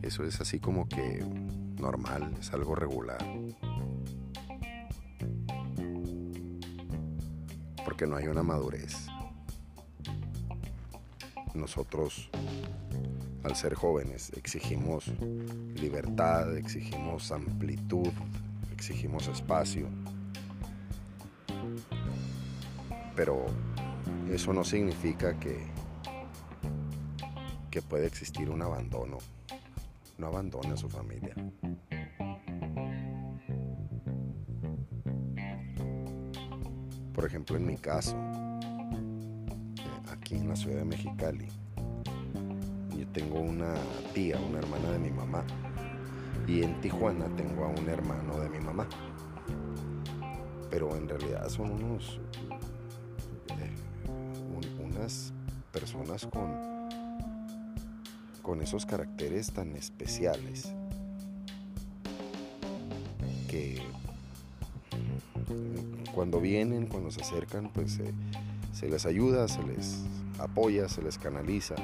Eso 0.00 0.24
es 0.24 0.40
así 0.40 0.58
como 0.58 0.88
que 0.88 1.24
normal, 1.78 2.34
es 2.40 2.52
algo 2.52 2.74
regular. 2.74 3.22
Porque 7.84 8.06
no 8.06 8.16
hay 8.16 8.28
una 8.28 8.42
madurez. 8.42 9.11
Nosotros, 11.54 12.30
al 13.44 13.56
ser 13.56 13.74
jóvenes, 13.74 14.32
exigimos 14.36 15.06
libertad, 15.76 16.56
exigimos 16.56 17.30
amplitud, 17.32 18.10
exigimos 18.72 19.28
espacio. 19.28 19.88
Pero 23.14 23.46
eso 24.30 24.52
no 24.52 24.64
significa 24.64 25.38
que, 25.38 25.58
que 27.70 27.82
puede 27.82 28.06
existir 28.06 28.48
un 28.48 28.62
abandono 28.62 29.18
no 30.22 30.28
abandone 30.28 30.70
a 30.70 30.76
su 30.76 30.88
familia. 30.88 31.34
Por 37.12 37.24
ejemplo, 37.26 37.56
en 37.56 37.66
mi 37.66 37.76
caso, 37.76 38.16
en 40.36 40.48
la 40.48 40.56
ciudad 40.56 40.78
de 40.78 40.84
Mexicali, 40.84 41.48
yo 42.96 43.06
tengo 43.12 43.40
una 43.40 43.74
tía, 44.14 44.38
una 44.38 44.58
hermana 44.58 44.90
de 44.90 44.98
mi 44.98 45.10
mamá, 45.10 45.44
y 46.46 46.62
en 46.62 46.80
Tijuana 46.80 47.26
tengo 47.36 47.64
a 47.64 47.68
un 47.68 47.88
hermano 47.88 48.38
de 48.40 48.48
mi 48.48 48.58
mamá. 48.58 48.86
Pero 50.70 50.96
en 50.96 51.08
realidad 51.08 51.48
son 51.48 51.70
unos, 51.70 52.18
eh, 53.58 53.74
unas 54.82 55.32
personas 55.70 56.26
con 56.26 56.72
con 58.42 58.60
esos 58.60 58.84
caracteres 58.84 59.52
tan 59.52 59.74
especiales 59.76 60.72
que 63.48 63.80
cuando 66.14 66.40
vienen, 66.40 66.86
cuando 66.86 67.10
se 67.10 67.22
acercan, 67.22 67.70
pues 67.72 68.00
se 68.72 68.88
les 68.88 69.06
ayuda, 69.06 69.48
se 69.48 69.62
les 69.62 70.00
apoya, 70.38 70.88
se 70.88 71.02
les 71.02 71.18
canaliza. 71.18 71.74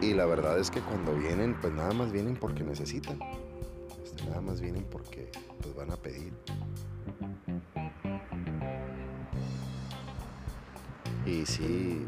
Y 0.00 0.14
la 0.14 0.26
verdad 0.26 0.58
es 0.58 0.70
que 0.70 0.80
cuando 0.80 1.14
vienen, 1.14 1.56
pues 1.60 1.72
nada 1.72 1.92
más 1.92 2.12
vienen 2.12 2.36
porque 2.36 2.62
necesitan. 2.62 3.18
Este, 4.04 4.24
nada 4.26 4.40
más 4.40 4.60
vienen 4.60 4.84
porque 4.84 5.30
pues 5.60 5.74
van 5.74 5.90
a 5.90 5.96
pedir. 5.96 6.32
Y 11.26 11.44
sí, 11.44 12.06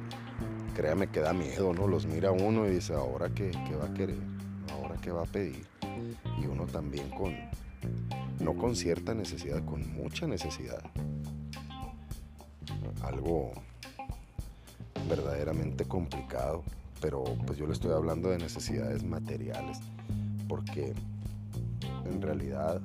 créame 0.74 1.08
que 1.08 1.20
da 1.20 1.32
miedo, 1.32 1.74
¿no? 1.74 1.88
Los 1.88 2.06
mira 2.06 2.30
uno 2.30 2.66
y 2.66 2.70
dice, 2.70 2.94
ahora 2.94 3.28
qué, 3.34 3.50
va 3.76 3.86
a 3.86 3.92
querer, 3.92 4.18
ahora 4.72 4.96
qué 5.02 5.10
va 5.10 5.22
a 5.22 5.26
pedir. 5.26 5.66
Y 6.40 6.46
uno 6.46 6.66
también 6.66 7.10
con, 7.10 7.34
no 8.38 8.54
con 8.56 8.76
cierta 8.76 9.14
necesidad, 9.14 9.64
con 9.64 9.92
mucha 9.92 10.26
necesidad. 10.26 10.82
Algo 13.02 13.52
verdaderamente 15.10 15.84
complicado, 15.84 16.62
pero 17.00 17.24
pues 17.46 17.58
yo 17.58 17.66
le 17.66 17.72
estoy 17.72 17.92
hablando 17.92 18.30
de 18.30 18.38
necesidades 18.38 19.02
materiales, 19.02 19.80
porque 20.48 20.94
en 22.04 22.22
realidad, 22.22 22.80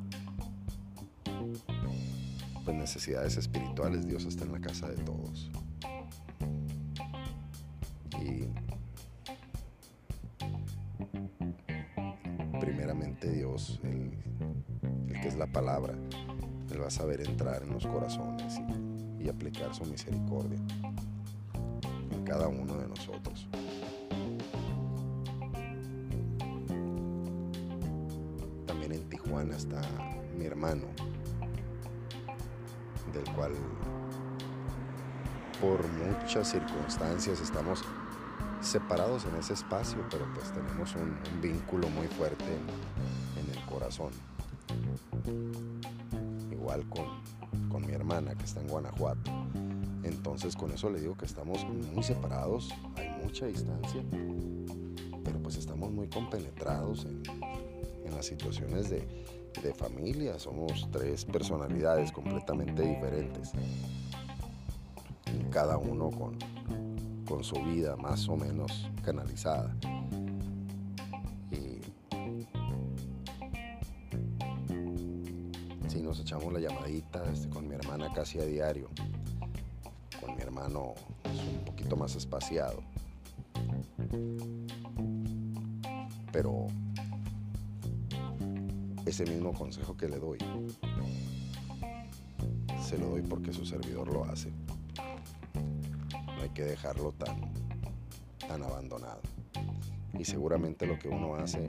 pues 2.63 2.75
necesidades 2.75 3.37
espirituales, 3.37 4.07
Dios 4.07 4.25
está 4.25 4.43
en 4.43 4.53
la 4.53 4.59
casa 4.59 4.89
de 4.89 4.97
todos. 5.03 5.51
Y 8.19 8.47
primeramente 12.59 13.29
Dios, 13.29 13.79
el, 13.83 14.11
que 15.21 15.27
es 15.27 15.35
la 15.35 15.47
palabra, 15.47 15.93
Él 16.71 16.81
va 16.81 16.87
a 16.87 16.91
saber 16.91 17.21
entrar 17.21 17.61
en 17.61 17.71
los 17.71 17.85
corazones 17.85 18.59
y, 19.19 19.29
aplicar 19.29 19.73
su 19.73 19.83
misericordia 19.85 20.59
cada 22.25 22.47
uno 22.47 22.75
de 22.75 22.87
nosotros. 22.87 23.47
También 28.65 28.91
en 28.91 29.09
Tijuana 29.09 29.55
está 29.55 29.81
mi 30.37 30.45
hermano, 30.45 30.87
del 33.13 33.33
cual 33.35 33.53
por 35.61 35.87
muchas 35.87 36.49
circunstancias 36.49 37.39
estamos 37.39 37.83
separados 38.61 39.25
en 39.25 39.35
ese 39.35 39.53
espacio, 39.53 39.99
pero 40.09 40.25
pues 40.33 40.51
tenemos 40.51 40.95
un, 40.95 41.15
vínculo 41.41 41.87
muy 41.89 42.07
fuerte 42.07 42.45
en, 42.45 43.55
el 43.55 43.65
corazón. 43.65 44.11
Igual 46.51 46.87
con, 46.89 47.69
con 47.69 47.85
mi 47.85 47.93
hermana 47.93 48.35
que 48.35 48.43
está 48.43 48.61
en 48.61 48.67
Guanajuato. 48.67 49.24
Entonces 50.05 50.55
con 50.55 50.71
eso 50.71 50.89
le 50.91 51.01
digo 51.01 51.17
que 51.17 51.25
estamos 51.25 51.65
muy 51.65 52.03
separados, 52.03 52.69
hay 52.95 53.09
mucha 53.23 53.47
distancia, 53.47 54.03
pero 55.23 55.39
pues 55.39 55.57
estamos 55.57 55.91
muy 55.91 56.07
compenetrados 56.07 57.05
en, 57.05 57.23
las 58.13 58.27
situaciones 58.27 58.89
de, 58.89 59.05
de 59.61 59.73
familia. 59.73 60.39
Somos 60.39 60.87
tres 60.91 61.25
personalidades 61.25 62.11
completamente 62.13 62.83
diferentes. 62.83 63.51
cada 65.51 65.77
uno 65.77 66.11
con, 66.11 66.37
con 67.27 67.43
su 67.43 67.55
vida 67.63 67.95
más 67.97 68.29
o 68.29 68.37
menos 68.37 68.89
canalizada. 69.03 69.75
Y 71.51 71.81
si 75.89 76.01
nos 76.01 76.19
echamos 76.19 76.53
la 76.53 76.59
llamadita 76.59 77.23
este, 77.33 77.49
con 77.49 77.67
mi 77.67 77.75
hermana 77.75 78.13
casi 78.13 78.39
a 78.39 78.45
diario. 78.45 78.89
Hermano 80.55 80.93
es 81.25 81.41
un 81.41 81.65
poquito 81.65 81.97
más 81.97 82.15
espaciado. 82.15 82.81
Pero 86.31 86.67
ese 89.05 89.25
mismo 89.25 89.53
consejo 89.53 89.97
que 89.97 90.07
le 90.07 90.17
doy, 90.17 90.37
se 92.81 92.97
lo 92.97 93.09
doy 93.09 93.21
porque 93.23 93.51
su 93.51 93.65
servidor 93.65 94.13
lo 94.13 94.23
hace 94.23 94.53
hay 96.41 96.49
que 96.49 96.63
dejarlo 96.63 97.11
tan, 97.11 97.51
tan 98.47 98.63
abandonado. 98.63 99.19
Y 100.17 100.23
seguramente 100.23 100.85
lo 100.85 100.97
que 100.97 101.09
uno 101.09 101.35
hace 101.35 101.67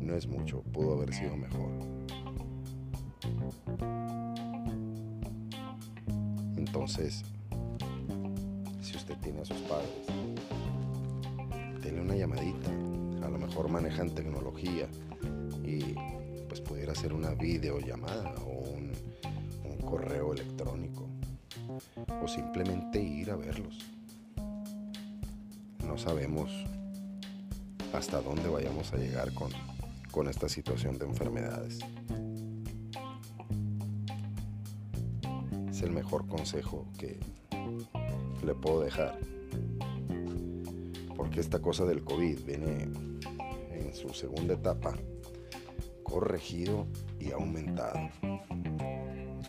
no 0.00 0.14
es 0.16 0.26
mucho, 0.26 0.62
pudo 0.72 0.94
haber 0.94 1.14
sido 1.14 1.36
mejor. 1.36 1.70
Entonces, 6.68 7.22
si 8.82 8.94
usted 8.94 9.16
tiene 9.22 9.40
a 9.40 9.44
sus 9.46 9.56
padres, 9.62 9.88
denle 11.82 12.02
una 12.02 12.14
llamadita. 12.14 12.70
A 13.26 13.30
lo 13.30 13.38
mejor 13.38 13.70
manejan 13.70 14.10
tecnología 14.10 14.86
y 15.64 15.94
pues 16.46 16.60
pudiera 16.60 16.92
hacer 16.92 17.14
una 17.14 17.30
videollamada 17.30 18.34
o 18.44 18.64
un 18.68 18.92
correo 19.82 20.34
electrónico 20.34 21.08
o 22.22 22.28
simplemente 22.28 23.00
ir 23.00 23.30
a 23.30 23.36
verlos. 23.36 23.78
No 25.86 25.96
sabemos 25.96 26.50
hasta 27.94 28.20
dónde 28.20 28.46
vayamos 28.50 28.92
a 28.92 28.98
llegar 28.98 29.32
con, 29.32 29.50
con 30.10 30.28
esta 30.28 30.50
situación 30.50 30.98
de 30.98 31.06
enfermedades. 31.06 31.78
Es 35.78 35.84
el 35.84 35.92
mejor 35.92 36.26
consejo 36.26 36.88
que 36.98 37.20
le 38.44 38.52
puedo 38.52 38.80
dejar. 38.80 39.16
Porque 41.14 41.38
esta 41.38 41.60
cosa 41.60 41.84
del 41.84 42.02
COVID 42.02 42.40
viene 42.44 42.88
en 43.70 43.94
su 43.94 44.08
segunda 44.12 44.54
etapa 44.54 44.96
corregido 46.02 46.88
y 47.20 47.30
aumentado. 47.30 48.10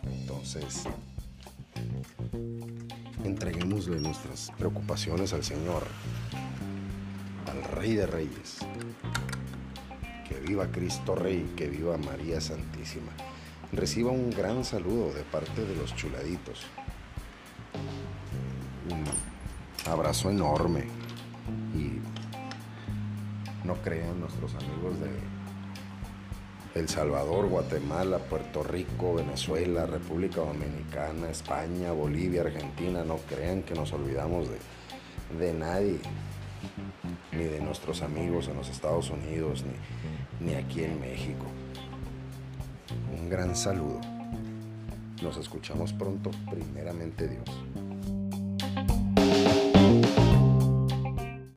Entonces, 0.04 0.84
entreguémosle 3.24 3.98
nuestras 3.98 4.52
preocupaciones 4.56 5.32
al 5.32 5.42
Señor, 5.42 5.82
al 7.46 7.64
Rey 7.72 7.96
de 7.96 8.06
Reyes. 8.06 8.58
Que 10.28 10.38
viva 10.38 10.70
Cristo 10.70 11.16
Rey, 11.16 11.52
que 11.56 11.68
viva 11.68 11.96
María 11.98 12.40
Santísima. 12.40 13.10
Reciba 13.72 14.10
un 14.10 14.30
gran 14.30 14.64
saludo 14.64 15.12
de 15.12 15.22
parte 15.22 15.64
de 15.64 15.76
los 15.76 15.94
chuladitos. 15.94 16.66
Un 18.90 19.04
abrazo 19.90 20.30
enorme. 20.30 20.88
Y 21.74 22.00
no 23.64 23.74
crean 23.76 24.18
nuestros 24.18 24.54
amigos 24.56 24.98
de 25.00 25.10
el 26.74 26.88
Salvador, 26.88 27.48
Guatemala, 27.48 28.18
Puerto 28.18 28.62
Rico, 28.62 29.14
Venezuela, 29.14 29.86
República 29.86 30.40
Dominicana, 30.40 31.28
España, 31.28 31.90
Bolivia, 31.92 32.42
Argentina, 32.42 33.04
no 33.04 33.16
crean 33.28 33.62
que 33.62 33.74
nos 33.74 33.92
olvidamos 33.92 34.48
de, 34.48 35.44
de 35.44 35.52
nadie, 35.52 35.98
ni 37.32 37.44
de 37.44 37.60
nuestros 37.60 38.02
amigos 38.02 38.46
en 38.48 38.56
los 38.56 38.68
Estados 38.68 39.10
Unidos, 39.10 39.64
ni, 39.64 40.46
ni 40.46 40.54
aquí 40.54 40.84
en 40.84 41.00
México. 41.00 41.46
Gran 43.30 43.54
saludo. 43.54 44.00
Nos 45.22 45.36
escuchamos 45.36 45.92
pronto, 45.92 46.32
primeramente 46.50 47.28
Dios. 47.28 47.44